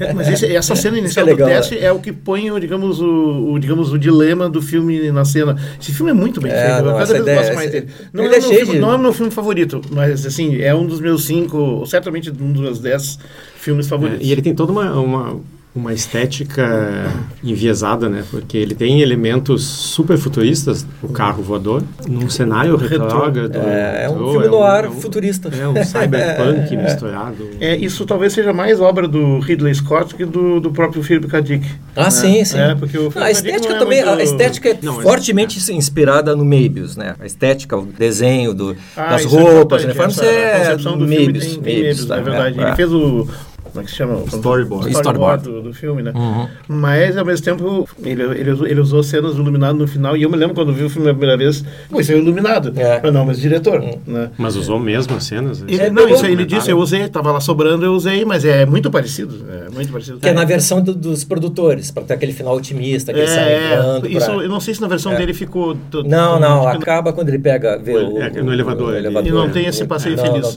É, 0.00 0.12
mas 0.12 0.28
esse, 0.28 0.56
essa 0.56 0.74
cena 0.76 0.98
inicial 0.98 1.24
é 1.24 1.30
legal, 1.30 1.48
do 1.48 1.52
teste 1.52 1.76
né? 1.76 1.82
é 1.82 1.92
o 1.92 2.00
que 2.00 2.12
põe, 2.12 2.50
digamos 2.58 3.00
o, 3.00 3.52
o, 3.52 3.58
digamos, 3.60 3.92
o 3.92 3.98
dilema 3.98 4.50
do 4.50 4.60
filme 4.60 5.12
na 5.12 5.24
cena. 5.24 5.56
Esse 5.80 5.92
filme 5.92 6.10
é 6.10 6.14
muito 6.14 6.40
bem 6.40 6.50
é, 6.50 6.66
feito. 6.66 6.84
Não, 6.84 6.98
cada 6.98 7.22
vez 7.22 7.38
gosto 7.38 7.54
mais 7.54 7.70
dele. 7.70 7.86
Não 8.12 8.24
é, 8.24 8.36
é 8.36 8.40
filme, 8.40 8.72
de... 8.72 8.78
não 8.80 8.90
é 8.90 8.96
o 8.96 8.98
meu 8.98 9.12
filme 9.12 9.30
favorito, 9.30 9.80
mas 9.92 10.26
assim, 10.26 10.60
é 10.60 10.74
um 10.74 10.84
dos 10.84 11.00
meus 11.00 11.26
cinco, 11.26 11.86
certamente 11.86 12.28
um 12.28 12.52
dos 12.52 12.60
meus 12.60 12.80
dez 12.80 13.20
filmes 13.56 13.86
favoritos. 13.86 14.26
e 14.26 14.32
ele 14.32 14.42
tem 14.42 14.52
toda 14.52 14.72
uma, 14.72 14.92
uma 14.98 15.40
uma 15.74 15.94
estética 15.94 17.10
enviesada, 17.42 18.06
né? 18.08 18.22
Porque 18.30 18.58
ele 18.58 18.74
tem 18.74 19.00
elementos 19.00 19.64
super 19.64 20.18
futuristas, 20.18 20.86
o 21.02 21.08
carro 21.08 21.42
voador, 21.42 21.82
num 22.06 22.28
cenário 22.28 22.76
retrógrado. 22.76 23.56
É, 23.56 24.04
é 24.04 24.10
um 24.10 24.32
filme 24.32 24.48
no 24.48 24.62
ar 24.62 24.84
é 24.84 24.88
um, 24.88 24.92
futurista. 24.92 25.48
É 25.48 25.66
um 25.66 25.82
cyberpunk 25.82 26.76
misturado. 26.76 27.48
É, 27.58 27.74
isso 27.74 28.04
talvez 28.04 28.34
seja 28.34 28.52
mais 28.52 28.80
obra 28.80 29.08
do 29.08 29.38
Ridley 29.38 29.74
Scott 29.74 30.14
que 30.14 30.26
do, 30.26 30.60
do 30.60 30.70
próprio 30.70 31.02
Philip 31.02 31.26
K. 31.26 31.40
Dick. 31.40 31.66
Ah, 31.96 32.04
né? 32.04 32.10
sim, 32.10 32.44
sim. 32.44 32.58
É, 32.58 32.74
porque 32.74 32.98
o 32.98 33.10
não, 33.14 33.22
a 33.22 33.30
estética 33.30 33.78
também, 33.78 34.00
é 34.00 34.04
muito... 34.04 34.20
a 34.20 34.24
estética 34.24 34.68
é 34.68 34.78
não, 34.82 35.00
fortemente 35.00 35.72
é. 35.72 35.74
inspirada 35.74 36.36
no 36.36 36.44
Mabius, 36.44 36.96
né? 36.98 37.14
A 37.18 37.24
estética, 37.24 37.78
o 37.78 37.86
desenho 37.86 38.52
do, 38.52 38.76
ah, 38.94 39.10
das 39.10 39.24
roupas, 39.24 39.86
né? 39.86 39.94
Essa, 39.96 40.24
é, 40.24 40.76
do 40.76 41.00
Mabius, 41.00 41.56
Mabius, 41.56 42.10
é 42.10 42.20
verdade. 42.20 42.60
Ele 42.60 42.76
fez 42.76 42.92
o 42.92 43.26
como 43.72 43.82
é 43.82 43.84
que 43.84 43.90
se 43.90 43.96
chama? 43.96 44.22
Storyboard. 44.26 44.90
Storyboard 44.90 45.44
do, 45.44 45.62
do 45.62 45.74
filme, 45.74 46.02
né? 46.02 46.12
Uhum. 46.14 46.46
Mas, 46.68 47.16
ao 47.16 47.24
mesmo 47.24 47.44
tempo, 47.44 47.88
ele, 48.04 48.22
ele, 48.22 48.50
usou, 48.50 48.66
ele 48.66 48.80
usou 48.80 49.02
cenas 49.02 49.34
iluminadas 49.34 49.78
no 49.78 49.88
final. 49.88 50.14
E 50.16 50.22
eu 50.22 50.30
me 50.30 50.36
lembro 50.36 50.54
quando 50.54 50.72
vi 50.72 50.84
o 50.84 50.90
filme 50.90 51.08
a 51.08 51.14
primeira 51.14 51.36
vez, 51.38 51.64
pô, 51.90 52.00
isso 52.00 52.12
é 52.12 52.18
iluminado. 52.18 52.72
É. 52.76 53.00
Mas 53.02 53.12
não, 53.12 53.24
mas 53.24 53.40
diretor. 53.40 53.80
Uhum. 53.80 53.98
Né? 54.06 54.30
Mas 54.36 54.56
usou 54.56 54.78
mesmo 54.78 55.16
as 55.16 55.24
cenas? 55.24 55.64
Ele, 55.66 55.90
não, 55.90 56.08
isso 56.08 56.24
aí 56.24 56.32
ele 56.32 56.44
disse, 56.44 56.70
eu 56.70 56.78
usei, 56.78 57.08
tava 57.08 57.32
lá 57.32 57.40
sobrando, 57.40 57.84
eu 57.84 57.92
usei, 57.92 58.24
mas 58.24 58.44
é 58.44 58.66
muito 58.66 58.90
parecido. 58.90 59.42
É 59.50 59.70
muito 59.70 59.90
parecido. 59.90 60.18
Que 60.18 60.28
é, 60.28 60.32
na 60.34 60.44
versão 60.44 60.82
do, 60.82 60.94
dos 60.94 61.24
produtores, 61.24 61.90
para 61.90 62.02
ter 62.02 62.14
aquele 62.14 62.32
final 62.32 62.54
otimista, 62.54 63.12
que 63.12 63.20
é, 63.20 63.22
ele 63.22 63.30
sai. 63.30 64.10
Isso, 64.10 64.26
pra... 64.26 64.34
Eu 64.34 64.48
não 64.48 64.60
sei 64.60 64.74
se 64.74 64.82
na 64.82 64.88
versão 64.88 65.12
é. 65.12 65.16
dele 65.16 65.32
ficou... 65.32 65.76
Não, 66.04 66.38
não, 66.38 66.68
acaba 66.68 67.12
quando 67.12 67.30
ele 67.30 67.38
pega, 67.38 67.78
vê 67.78 67.96
o, 67.96 68.16
o, 68.16 68.44
no 68.44 68.52
elevador. 68.52 68.92
O 68.92 68.96
elevador. 68.96 69.28
E 69.28 69.32
não 69.32 69.48
tem 69.50 69.66
esse 69.66 69.84
passeio 69.86 70.18
feliz. 70.18 70.54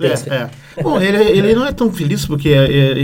Bom, 0.81 0.99
ele, 0.99 1.17
ele 1.17 1.55
não 1.55 1.65
é 1.65 1.71
tão 1.71 1.89
feliz, 1.91 2.25
porque 2.25 2.49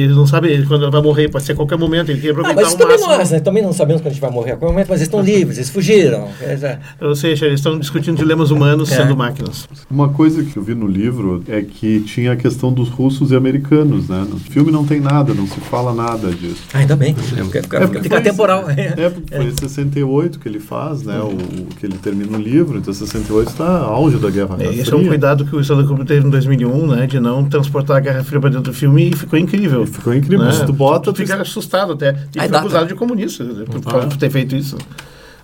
ele 0.02 0.14
não 0.14 0.26
sabe 0.26 0.66
quando 0.66 0.90
vai 0.90 1.02
morrer, 1.02 1.30
pode 1.30 1.44
ser 1.44 1.54
a 1.54 1.56
qualquer 1.56 1.78
momento, 1.78 2.10
ele 2.10 2.22
quer 2.22 2.32
aproveitar 2.32 2.60
ah, 2.60 2.64
mas 2.64 2.76
também 2.76 3.00
nós, 3.00 3.32
né? 3.32 3.40
Também 3.40 3.64
não 3.64 3.74
sabemos 3.74 4.02
quando 4.02 4.08
a 4.08 4.14
gente 4.14 4.22
vai 4.22 4.32
morrer 4.32 4.52
a 4.52 4.58
qualquer 4.58 4.74
momento, 4.74 4.90
mas 4.90 5.00
eles 5.00 5.08
estão 5.08 5.22
livres, 5.22 5.58
eles 5.58 5.70
fugiram. 5.70 6.28
É, 6.42 6.80
Ou 7.02 7.16
seja, 7.16 7.46
eles 7.46 7.60
estão 7.60 7.78
discutindo 7.80 8.18
dilemas 8.18 8.52
humanos 8.52 8.92
é. 8.92 8.98
sendo 8.98 9.16
máquinas. 9.16 9.68
Uma 9.90 10.10
coisa 10.10 10.44
que 10.44 10.58
eu 10.58 10.64
vi 10.64 10.76
no 10.76 10.88
livro 10.88 11.44
é 11.48 11.62
que 11.62 12.02
tinha 12.02 12.34
a 12.34 12.36
questão 12.36 12.72
dos 12.72 12.90
russos 12.90 13.32
e 13.32 13.36
americanos, 13.36 14.10
né? 14.10 14.26
No 14.30 14.38
filme 14.38 14.72
não 14.72 14.86
tem 14.86 15.00
nada, 15.00 15.34
não 15.34 15.48
se 15.48 15.60
fala 15.62 15.94
nada 15.94 16.30
disso. 16.32 16.64
Ah, 16.74 16.80
ainda 16.80 16.96
bem, 16.96 17.16
é, 17.18 17.44
fica, 17.44 18.02
fica 18.02 18.22
temporal. 18.22 18.70
É, 18.70 19.10
porque 19.10 19.36
foi 19.36 19.46
em 19.46 19.58
68 19.58 20.40
que 20.40 20.48
ele 20.48 20.60
faz, 20.60 21.04
né? 21.04 21.20
O, 21.20 21.28
o, 21.28 21.66
que 21.80 21.86
ele 21.86 21.98
termina 21.98 22.38
o 22.38 22.42
livro, 22.42 22.78
então 22.78 22.94
68 22.94 23.50
está 23.50 23.80
auge 23.80 24.18
da 24.18 24.30
Guerra 24.30 24.56
Fria. 24.56 24.70
É, 24.70 24.76
esse 24.76 24.92
é 24.92 24.96
um 24.96 25.06
cuidado 25.06 25.46
que 25.46 25.56
o 25.56 25.60
Estado 25.60 25.86
Clube 25.86 26.06
teve 26.06 26.26
em 26.26 26.30
2001, 26.30 26.88
né? 26.88 27.08
De 27.08 27.20
não 27.20 27.44
transportar 27.46 27.98
a 27.98 28.00
Guerra 28.00 28.24
Fria 28.24 28.40
para 28.40 28.50
dentro 28.50 28.72
do 28.72 28.74
filme 28.74 29.10
e 29.10 29.16
ficou 29.16 29.38
incrível. 29.38 29.86
Ficou 29.91 30.13
incrível. 30.13 30.45
Né? 30.45 30.65
tu 30.65 30.73
bota, 30.73 31.12
tu 31.12 31.15
fica 31.15 31.41
assustado 31.41 31.93
até. 31.93 32.15
E 32.36 32.39
foi 32.47 32.58
acusado 32.58 32.88
de 32.88 32.95
comunista 32.95 33.43
por, 33.43 33.82
por 33.82 34.17
ter 34.17 34.30
feito 34.30 34.56
isso 34.56 34.77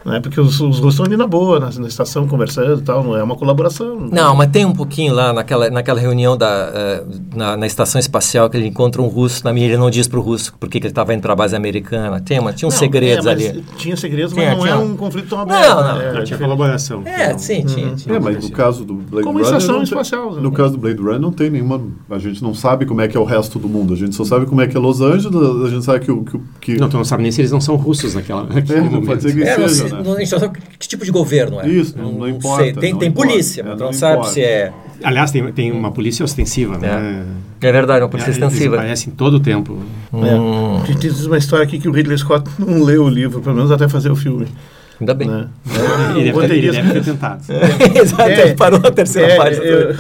né? 0.08 0.22
Porque 0.22 0.39
os, 0.39 0.60
os 0.62 0.80
russos 0.80 0.93
estão 0.93 1.06
ali 1.06 1.17
na 1.17 1.28
boa, 1.28 1.60
na, 1.60 1.70
na, 1.70 1.88
estação 1.88 2.26
conversando 2.28 2.80
e 2.80 2.84
tal, 2.84 3.04
não 3.04 3.15
é 3.15 3.22
uma 3.22 3.36
colaboração. 3.36 4.08
Não, 4.10 4.34
mas 4.34 4.50
tem 4.50 4.65
um 4.65 4.74
pouquinho 4.74 5.13
lá 5.13 5.34
naquela, 5.34 5.70
naquela 5.70 6.00
reunião 6.00 6.38
da, 6.38 6.72
uh, 7.06 7.22
na, 7.36 7.58
na, 7.58 7.67
estação 7.67 8.00
espacial 8.00 8.50
que 8.50 8.56
ele 8.56 8.67
encontra 8.67 9.02
um 9.02 9.08
russo, 9.08 9.43
na 9.43 9.52
minha 9.52 9.67
ele 9.67 9.78
não 9.78 9.89
diz 9.89 10.08
para 10.08 10.17
o 10.17 10.22
russo 10.22 10.54
porque 10.58 10.78
ele 10.78 10.88
estava 10.88 11.13
indo 11.13 11.22
para 11.22 11.34
a 11.34 11.36
base 11.36 11.56
americana. 11.56 12.22
Tem 12.22 12.39
uma, 12.39 12.54
tinha 12.54 12.67
uns 12.67 12.74
não, 12.74 12.80
segredos 12.80 13.26
é, 13.26 13.30
ali. 13.30 13.65
Tinha 13.76 13.98
segredos, 13.98 14.34
mas 14.34 14.50
não 14.50 14.60
tinha. 14.60 14.72
é 14.72 14.78
um 14.78 14.96
conflito 14.96 15.28
tão 15.28 15.41
aberto. 15.41 15.67
Não, 15.67 15.84
não. 15.84 15.98
Né? 15.98 16.20
É, 16.20 16.24
tinha 16.24 16.39
colaboração. 16.39 17.04
É, 17.06 17.38
sim, 17.38 17.65
tinha, 17.65 17.88
uhum. 17.88 17.96
tinha. 17.96 18.15
É, 18.15 18.20
mas 18.20 18.43
no 18.43 18.52
caso 18.52 18.86
do 18.86 18.93
Blade 18.93 19.26
como 19.26 19.39
Runner... 19.39 19.58
estação 19.58 19.84
espacial. 19.84 20.34
Tem, 20.34 20.41
no 20.41 20.52
caso 20.54 20.72
do 20.72 20.78
Blade 20.78 21.02
Runner 21.02 21.20
não 21.20 21.32
tem 21.32 21.50
nenhuma... 21.50 21.82
A 22.10 22.17
gente 22.17 22.41
não 22.41 22.54
sabe 22.54 22.86
como 22.86 23.02
é 23.02 23.10
que 23.10 23.17
é 23.17 23.20
o 23.20 23.26
resto 23.26 23.60
do 23.60 23.67
mundo. 23.67 23.93
A 23.93 23.98
gente 23.98 24.15
só 24.15 24.24
sabe 24.24 24.46
como 24.46 24.62
é 24.62 24.67
que 24.67 24.78
é 24.78 24.80
Los 24.80 25.02
Angeles, 25.02 25.36
a 25.65 25.70
gente 25.70 25.84
sabe 25.84 26.00
que... 26.00 26.13
que, 26.13 26.39
que... 26.62 26.78
Não, 26.80 26.88
tu 26.88 26.96
não 26.96 27.04
sabe 27.04 27.24
nem 27.24 27.32
se 27.32 27.41
eles 27.41 27.52
não 27.52 27.60
são 27.60 27.76
russos 27.76 28.15
naquela, 28.15 28.43
naquele 28.48 28.80
é, 28.80 28.82
momento. 28.82 29.06
Pode 29.06 29.22
ser 29.22 29.34
que 29.34 29.43
é, 29.43 29.67
seja, 29.67 29.96
não? 30.03 30.13
A 30.13 30.19
gente 30.19 30.29
só 30.29 30.39
sabe 30.39 30.60
que 30.77 30.88
tipo 30.88 31.03
de 31.03 31.12
governo 31.12 31.60
é. 31.62 31.67
Isso, 31.67 31.97
não, 31.97 32.12
não, 32.12 32.19
não 32.19 32.29
importa. 32.29 32.63
Sei. 32.63 32.73
Tem, 32.73 32.91
não 32.93 32.99
tem 32.99 33.10
importa. 33.10 33.29
polícia, 33.29 33.63
mas 33.63 33.79
é, 33.79 33.83
não, 33.83 33.93
sabe 33.93 34.13
importa. 34.13 34.33
se 34.33 34.41
é... 34.41 34.71
Aliás, 35.03 35.31
tem, 35.31 35.51
tem 35.51 35.71
uma 35.71 35.91
polícia 35.91 36.23
ostensiva, 36.23 36.77
né? 36.77 37.25
É, 37.62 37.67
é 37.67 37.71
verdade, 37.71 38.03
uma 38.03 38.10
polícia 38.10 38.29
é, 38.29 38.33
ostensiva. 38.33 38.63
Eles 38.63 38.79
aparecem 38.79 39.13
todo 39.13 39.36
o 39.36 39.39
tempo. 39.39 39.79
Hum. 40.12 40.81
É. 40.88 40.93
Diz 40.93 41.25
uma 41.25 41.38
história 41.38 41.65
aqui 41.65 41.79
que 41.79 41.88
o 41.88 41.91
Ridley 41.91 42.17
Scott 42.17 42.49
não 42.57 42.83
leu 42.83 43.03
o 43.03 43.10
livro, 43.10 43.41
pelo 43.41 43.55
menos 43.55 43.71
até 43.71 43.88
fazer 43.88 44.12
o 44.12 44.15
filme. 44.15 44.47
Ainda 44.99 45.13
bem. 45.13 45.27
Né? 45.27 45.47
Ele, 46.15 46.31
deve, 46.31 46.55
ele 46.55 46.71
deve 46.71 46.93
ter 46.93 47.03
tentado. 47.03 47.43
É. 47.49 47.99
Exato, 48.01 48.29
é, 48.29 48.55
parou 48.55 48.79
a 48.83 48.91
terceira 48.91 49.33
é, 49.33 49.38
página. 49.38 49.63
Eu, 49.63 49.95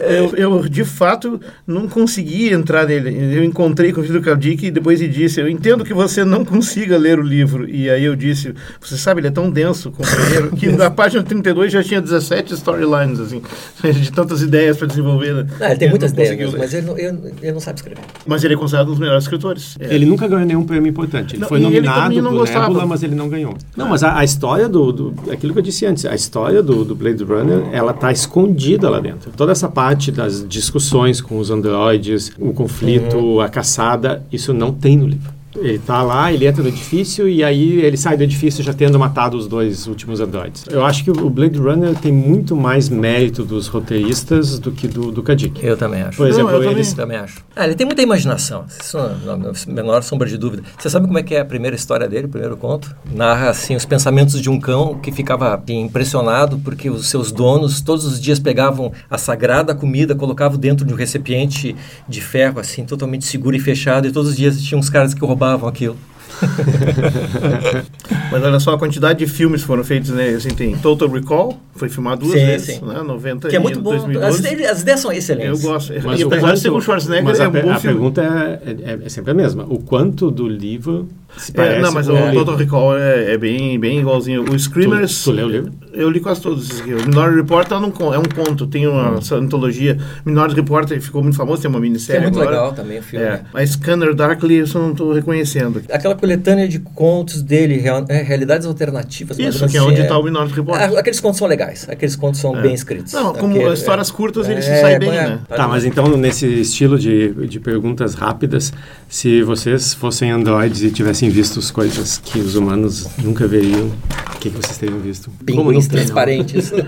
eu, 0.00 0.34
eu, 0.36 0.68
de 0.68 0.84
fato, 0.84 1.40
não 1.66 1.88
consegui 1.88 2.52
entrar 2.52 2.86
nele. 2.86 3.36
Eu 3.36 3.44
encontrei 3.44 3.92
com 3.92 4.00
o 4.00 4.04
Filipe 4.04 4.24
Caldic 4.24 4.66
e 4.66 4.70
depois 4.70 5.00
ele 5.00 5.12
disse, 5.12 5.40
eu 5.40 5.48
entendo 5.48 5.84
que 5.84 5.92
você 5.92 6.24
não 6.24 6.44
consiga 6.44 6.96
ler 6.96 7.18
o 7.18 7.22
livro. 7.22 7.68
E 7.68 7.90
aí 7.90 8.04
eu 8.04 8.16
disse, 8.16 8.54
você 8.80 8.96
sabe, 8.96 9.20
ele 9.20 9.28
é 9.28 9.30
tão 9.30 9.50
denso, 9.50 9.90
companheiro, 9.90 10.50
que 10.56 10.68
na 10.72 10.90
página 10.90 11.22
32 11.22 11.72
já 11.72 11.82
tinha 11.82 12.00
17 12.00 12.54
storylines, 12.54 13.20
assim, 13.20 13.42
de 13.92 14.12
tantas 14.12 14.42
ideias 14.42 14.76
para 14.76 14.86
desenvolver. 14.86 15.34
Né? 15.34 15.46
Não, 15.58 15.66
ele 15.66 15.76
tem 15.76 15.90
muitas 15.90 16.12
ideias, 16.12 16.54
mas 16.54 16.74
ele 16.74 16.86
não, 16.86 16.98
ele, 16.98 17.34
ele 17.42 17.52
não, 17.52 17.60
sabe 17.60 17.78
escrever. 17.78 18.02
Mas 18.26 18.44
ele 18.44 18.54
é 18.54 18.56
considerado 18.56 18.88
um 18.88 18.90
dos 18.92 19.00
melhores 19.00 19.24
escritores. 19.24 19.76
É. 19.78 19.94
Ele 19.94 20.06
nunca 20.06 20.26
ganhou 20.26 20.46
nenhum 20.46 20.64
prêmio 20.64 20.88
importante. 20.88 21.34
Ele 21.34 21.42
não, 21.42 21.48
foi 21.48 21.60
nominado 21.60 22.12
ele 22.12 22.22
por 22.22 22.48
Nebula, 22.70 22.86
mas 22.86 23.02
ele 23.02 23.14
não 23.14 23.28
ganhou. 23.28 23.56
Não, 23.76 23.88
mas 23.88 24.02
a, 24.02 24.18
a 24.18 24.24
história 24.24 24.68
do, 24.68 24.92
do, 24.92 25.14
Aquilo 25.30 25.52
que 25.52 25.58
eu 25.58 25.62
disse 25.62 25.86
antes, 25.86 26.04
a 26.04 26.14
história 26.14 26.62
do, 26.62 26.84
do 26.84 26.94
Blade 26.94 27.22
Runner, 27.22 27.68
ela 27.72 27.92
está 27.92 28.10
escondida 28.12 28.88
lá 28.88 29.00
dentro. 29.00 29.30
Toda 29.36 29.52
essa 29.52 29.68
parte 29.68 29.89
das 30.10 30.46
discussões 30.46 31.20
com 31.20 31.38
os 31.38 31.50
androides, 31.50 32.32
o 32.38 32.52
conflito, 32.52 33.16
uhum. 33.16 33.40
a 33.40 33.48
caçada, 33.48 34.24
isso 34.30 34.52
não 34.52 34.72
tem 34.72 34.96
no 34.96 35.06
livro. 35.06 35.39
Ele 35.56 35.78
tá 35.78 36.02
lá, 36.02 36.32
ele 36.32 36.46
entra 36.46 36.62
no 36.62 36.68
edifício 36.68 37.28
e 37.28 37.42
aí 37.42 37.80
ele 37.80 37.96
sai 37.96 38.16
do 38.16 38.22
edifício 38.22 38.62
já 38.62 38.72
tendo 38.72 38.98
matado 38.98 39.36
os 39.36 39.46
dois 39.48 39.86
últimos 39.86 40.20
androides. 40.20 40.64
Eu 40.70 40.84
acho 40.84 41.02
que 41.02 41.10
o 41.10 41.28
Blade 41.28 41.58
Runner 41.58 41.94
tem 41.96 42.12
muito 42.12 42.54
mais 42.54 42.88
mérito 42.88 43.44
dos 43.44 43.66
roteiristas 43.66 44.58
do 44.58 44.70
que 44.70 44.86
do, 44.86 45.10
do 45.10 45.22
Kadik. 45.22 45.64
Eu 45.64 45.76
também 45.76 46.02
acho. 46.02 46.16
Por 46.16 46.28
exemplo, 46.28 46.52
Não, 46.52 46.62
eu 46.62 46.70
eles... 46.70 46.92
também, 46.92 47.16
acho. 47.16 47.44
Ah, 47.56 47.64
ele 47.64 47.74
tem 47.74 47.84
muita 47.84 48.00
imaginação, 48.00 48.64
isso 48.80 48.96
não, 49.24 49.36
não, 49.36 49.52
menor 49.66 50.02
sombra 50.02 50.28
de 50.28 50.38
dúvida. 50.38 50.62
Você 50.78 50.88
sabe 50.88 51.06
como 51.06 51.18
é 51.18 51.22
que 51.22 51.34
é 51.34 51.40
a 51.40 51.44
primeira 51.44 51.74
história 51.74 52.08
dele, 52.08 52.26
o 52.26 52.30
primeiro 52.30 52.56
conto? 52.56 52.94
Narra, 53.12 53.50
assim, 53.50 53.74
os 53.74 53.84
pensamentos 53.84 54.40
de 54.40 54.48
um 54.48 54.60
cão 54.60 54.98
que 54.98 55.10
ficava 55.10 55.54
assim, 55.54 55.80
impressionado 55.80 56.58
porque 56.58 56.88
os 56.88 57.08
seus 57.08 57.32
donos 57.32 57.80
todos 57.80 58.04
os 58.04 58.20
dias 58.20 58.38
pegavam 58.38 58.92
a 59.10 59.18
sagrada 59.18 59.74
comida, 59.74 60.14
colocavam 60.14 60.58
dentro 60.58 60.86
de 60.86 60.94
um 60.94 60.96
recipiente 60.96 61.74
de 62.08 62.20
ferro, 62.20 62.60
assim, 62.60 62.84
totalmente 62.84 63.24
seguro 63.24 63.56
e 63.56 63.60
fechado, 63.60 64.06
e 64.06 64.12
todos 64.12 64.30
os 64.30 64.36
dias 64.36 64.62
tinha 64.62 64.78
uns 64.78 64.88
caras 64.88 65.12
que 65.12 65.20
roubavam 65.20 65.39
roubavam 65.40 65.68
aquilo. 65.68 65.96
Mas 68.30 68.42
olha 68.42 68.60
só 68.60 68.74
a 68.74 68.78
quantidade 68.78 69.18
de 69.18 69.26
filmes 69.26 69.62
foram 69.62 69.82
feitos, 69.82 70.10
né? 70.10 70.30
Assim, 70.30 70.50
tem 70.50 70.76
Total 70.76 71.08
Recall, 71.08 71.60
foi 71.74 71.88
filmado 71.88 72.22
duas 72.22 72.38
sim, 72.38 72.46
vezes, 72.46 72.76
sim. 72.76 72.84
né? 72.84 73.02
90 73.02 73.48
que 73.48 73.56
é 73.56 73.58
muito 73.58 73.80
bom. 73.80 73.92
As, 73.94 74.44
as, 74.44 74.80
ideias 74.80 75.00
são 75.00 75.12
excelentes. 75.12 75.62
Eu 75.62 75.70
gosto. 75.70 75.92
Mas 76.04 76.20
e 76.20 76.24
apesar 76.24 76.52
de 76.52 76.60
ser 76.60 76.70
com 76.70 76.76
o 76.76 76.80
Schwarzenegger, 76.80 77.24
mas 77.24 77.40
é 77.40 77.48
um 77.48 77.50
bom 77.50 77.58
a 77.58 77.78
filme. 77.78 77.80
pergunta 77.80 78.22
é, 78.22 78.70
é, 78.70 78.98
é, 79.04 79.08
sempre 79.08 79.32
a 79.32 79.34
mesma. 79.34 79.66
O 79.68 79.78
quanto 79.78 80.30
do 80.30 80.48
livro 80.48 81.08
se 81.36 81.52
parece 81.52 81.78
é, 81.78 81.80
Não, 81.80 81.92
mas 81.92 82.08
o 82.08 82.14
Total 82.32 82.56
Recall 82.56 82.96
é, 82.98 83.32
é, 83.32 83.38
bem, 83.38 83.78
bem 83.78 84.00
igualzinho. 84.00 84.42
O 84.42 84.58
Screamers... 84.58 85.22
Tu, 85.22 85.30
tu 85.30 85.32
leu 85.32 85.46
o 85.46 85.50
livro? 85.50 85.72
Eu 85.92 86.10
li 86.10 86.20
quase 86.20 86.40
todos 86.40 86.68
esses 86.68 86.80
aqui. 86.80 86.94
O 86.94 87.06
Minority 87.06 87.36
Report 87.36 87.70
é 87.70 87.76
um, 87.76 88.14
é 88.14 88.18
um 88.18 88.22
conto, 88.22 88.66
tem 88.66 88.86
uma 88.86 89.12
hum. 89.12 89.20
antologia. 89.32 89.98
Minority 90.24 90.56
Report 90.56 90.88
ficou 91.00 91.22
muito 91.22 91.36
famoso, 91.36 91.62
tem 91.62 91.70
uma 91.70 91.80
minissérie 91.80 92.20
que 92.20 92.26
é 92.26 92.30
muito 92.30 92.40
agora. 92.40 92.56
legal 92.56 92.72
também 92.72 92.98
o 92.98 93.02
filme. 93.02 93.24
É. 93.24 93.42
A 93.52 93.66
Scanner 93.66 94.14
Darkly, 94.14 94.56
eu 94.56 94.66
só 94.66 94.78
não 94.78 94.92
estou 94.92 95.12
reconhecendo. 95.12 95.82
Aquela 95.90 96.14
coletânea 96.14 96.68
de 96.68 96.78
contos 96.78 97.42
dele, 97.42 97.76
real, 97.76 98.04
é, 98.08 98.19
realidades 98.22 98.66
alternativas. 98.66 99.38
Isso, 99.38 99.68
que 99.68 99.76
é 99.76 99.82
onde 99.82 100.00
está 100.00 100.18
o 100.18 100.22
Minority 100.22 100.56
Report. 100.56 100.80
Ah, 100.80 100.98
aqueles 100.98 101.20
contos 101.20 101.38
são 101.38 101.46
legais, 101.46 101.86
aqueles 101.88 102.16
contos 102.16 102.40
são 102.40 102.56
é. 102.56 102.62
bem 102.62 102.74
escritos. 102.74 103.12
Não, 103.12 103.34
como 103.34 103.54
Aquele, 103.54 103.74
histórias 103.74 104.10
curtas, 104.10 104.48
ele 104.48 104.62
se 104.62 104.80
sai 104.80 104.98
bem, 104.98 105.10
né? 105.10 105.40
Tá, 105.48 105.68
mas 105.68 105.84
então, 105.84 106.08
nesse 106.16 106.46
estilo 106.46 106.98
de, 106.98 107.30
de 107.46 107.60
perguntas 107.60 108.14
rápidas, 108.14 108.72
se 109.08 109.42
vocês 109.42 109.94
fossem 109.94 110.30
androides 110.30 110.82
e 110.82 110.90
tivessem 110.90 111.30
visto 111.30 111.58
as 111.58 111.70
coisas 111.70 112.18
que 112.18 112.38
os 112.38 112.54
humanos 112.54 113.08
nunca 113.18 113.46
veriam, 113.46 113.86
o 113.86 114.38
que, 114.38 114.50
que 114.50 114.56
vocês 114.56 114.78
teriam 114.78 115.00
visto? 115.00 115.30
Pinguins 115.44 115.86
transparentes. 115.86 116.72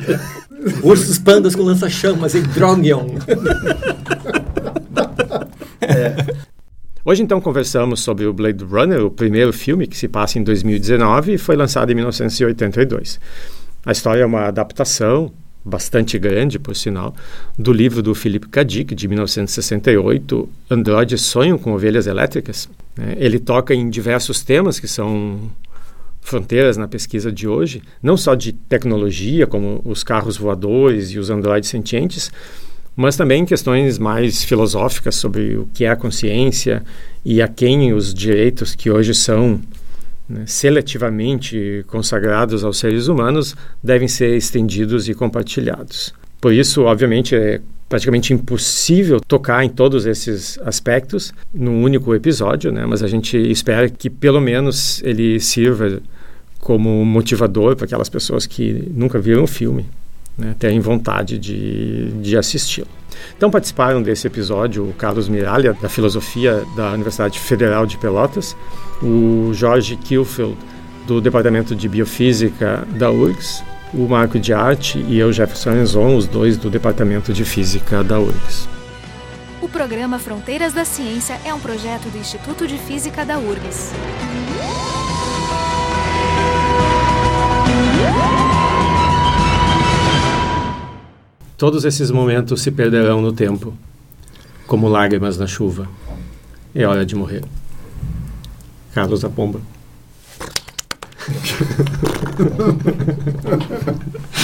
Ursos 0.83 1.19
pandas 1.19 1.57
com 1.57 1.63
lança-chamas 1.63 2.35
em 2.35 2.43
Drongion. 2.43 3.07
é. 5.81 6.32
Hoje, 7.05 7.21
então, 7.21 7.41
conversamos 7.41 7.99
sobre 8.01 8.27
o 8.27 8.33
Blade 8.33 8.63
Runner, 8.63 9.05
o 9.05 9.11
primeiro 9.11 9.53
filme 9.53 9.89
que 9.89 9.97
se 9.97 10.07
passa 10.07 10.39
em 10.39 10.45
2019 10.45 11.35
e 11.35 11.39
foi 11.39 11.57
lançado 11.57 11.91
em 11.91 11.97
1982. 11.97 13.19
A 13.85 13.91
história 13.91 14.23
é 14.23 14.27
uma 14.27 14.47
adaptação 14.47 15.33
bastante 15.65 16.17
grande, 16.17 16.61
por 16.61 16.77
sinal, 16.77 17.13
do 17.59 17.73
livro 17.73 18.03
do 18.03 18.15
Philip 18.15 18.49
K. 18.49 18.65
Dick, 18.65 18.95
de 18.95 19.09
1968, 19.09 20.49
Androides 20.71 21.23
Sonham 21.23 21.59
com 21.59 21.73
Ovelhas 21.73 22.07
Elétricas. 22.07 22.69
Né? 22.97 23.17
Ele 23.19 23.41
toca 23.41 23.75
em 23.75 23.91
diversos 23.91 24.43
temas 24.43 24.79
que 24.79 24.87
são 24.87 25.51
fronteiras 26.21 26.77
na 26.77 26.87
pesquisa 26.87 27.33
de 27.33 27.49
hoje, 27.49 27.83
não 28.01 28.17
só 28.17 28.37
de 28.37 28.53
tecnologia, 28.53 29.45
como 29.45 29.81
os 29.85 30.05
carros 30.05 30.37
voadores 30.37 31.11
e 31.11 31.19
os 31.19 31.31
androides 31.31 31.69
sentientes, 31.69 32.31
mas 32.95 33.17
também 33.17 33.45
questões 33.45 33.99
mais 33.99 34.45
filosóficas 34.45 35.15
sobre 35.15 35.57
o 35.57 35.69
que 35.73 35.85
é 35.85 35.91
a 35.91 35.97
consciência 35.97 36.83
e 37.25 37.41
a 37.41 37.49
quem 37.49 37.93
os 37.93 38.13
direitos 38.13 38.75
que 38.75 38.91
hoje 38.91 39.15
são 39.15 39.61
né, 40.29 40.45
seletivamente 40.47 41.85
consagrados 41.87 42.65
aos 42.65 42.79
seres 42.79 43.09
humanos 43.09 43.57
devem 43.83 44.09
ser 44.09 44.37
estendidos 44.37 45.09
e 45.09 45.15
compartilhados. 45.15 46.13
Por 46.41 46.53
isso, 46.53 46.83
obviamente, 46.83 47.35
é 47.35 47.61
praticamente 47.89 48.33
impossível 48.33 49.21
tocar 49.21 49.65
em 49.65 49.69
todos 49.69 50.07
esses 50.07 50.59
aspectos 50.65 51.33
num 51.53 51.83
único 51.83 52.15
episódio, 52.15 52.73
né? 52.73 52.87
mas 52.87 53.03
a 53.03 53.07
gente 53.07 53.37
espera 53.37 53.89
que 53.89 54.09
pelo 54.09 54.41
menos 54.41 55.03
ele 55.05 55.39
sirva 55.39 56.01
como 56.59 57.05
motivador 57.05 57.77
para 57.77 57.85
aquelas 57.85 58.09
pessoas 58.09 58.47
que 58.47 58.91
nunca 58.95 59.19
viram 59.19 59.45
o 59.45 59.47
filme 59.47 59.87
né? 60.37 60.55
terem 60.59 60.81
vontade 60.81 61.39
de, 61.39 62.11
de 62.21 62.37
assisti-lo. 62.37 62.89
Então 63.37 63.51
participaram 63.51 64.03
desse 64.03 64.27
episódio 64.27 64.89
o 64.89 64.93
Carlos 64.93 65.29
Miralha, 65.29 65.77
da 65.81 65.89
Filosofia 65.89 66.65
da 66.77 66.91
Universidade 66.93 67.39
Federal 67.39 67.87
de 67.87 67.99
Pelotas, 67.99 68.57
o 69.03 69.53
Jorge 69.53 69.97
Kilfield, 69.97 70.57
do 71.07 71.21
Departamento 71.21 71.75
de 71.75 71.89
Biofísica 71.89 72.87
da 72.97 73.11
URGS, 73.11 73.63
o 73.93 74.09
Marco 74.09 74.39
de 74.39 74.53
Arte 74.53 74.99
e 74.99 75.19
eu, 75.19 75.33
Jefferson 75.33 75.73
Enzon, 75.73 76.17
os 76.17 76.27
dois 76.27 76.57
do 76.57 76.71
Departamento 76.71 77.33
de 77.33 77.45
Física 77.45 78.03
da 78.03 78.19
URGS. 78.19 78.69
O 79.61 79.69
programa 79.69 80.19
Fronteiras 80.19 80.73
da 80.73 80.85
Ciência 80.85 81.39
é 81.45 81.53
um 81.53 81.61
projeto 81.61 82.09
do 82.11 82.19
Instituto 82.19 82.67
de 82.67 82.79
Física 82.79 83.25
da 83.25 83.39
URGS. 83.39 83.93
Todos 91.63 91.85
esses 91.85 92.11
momentos 92.11 92.61
se 92.61 92.73
perderão 92.73 93.23
no 93.23 93.33
tempo, 93.33 93.73
como 94.67 94.89
lágrimas 94.89 95.39
na 95.39 95.47
chuva. 95.47 95.89
É 96.75 96.85
hora 96.85 97.07
de 97.07 97.15
morrer. 97.15 97.45
Carlos 98.93 99.21
da 99.21 99.31
Pomba. 99.31 99.61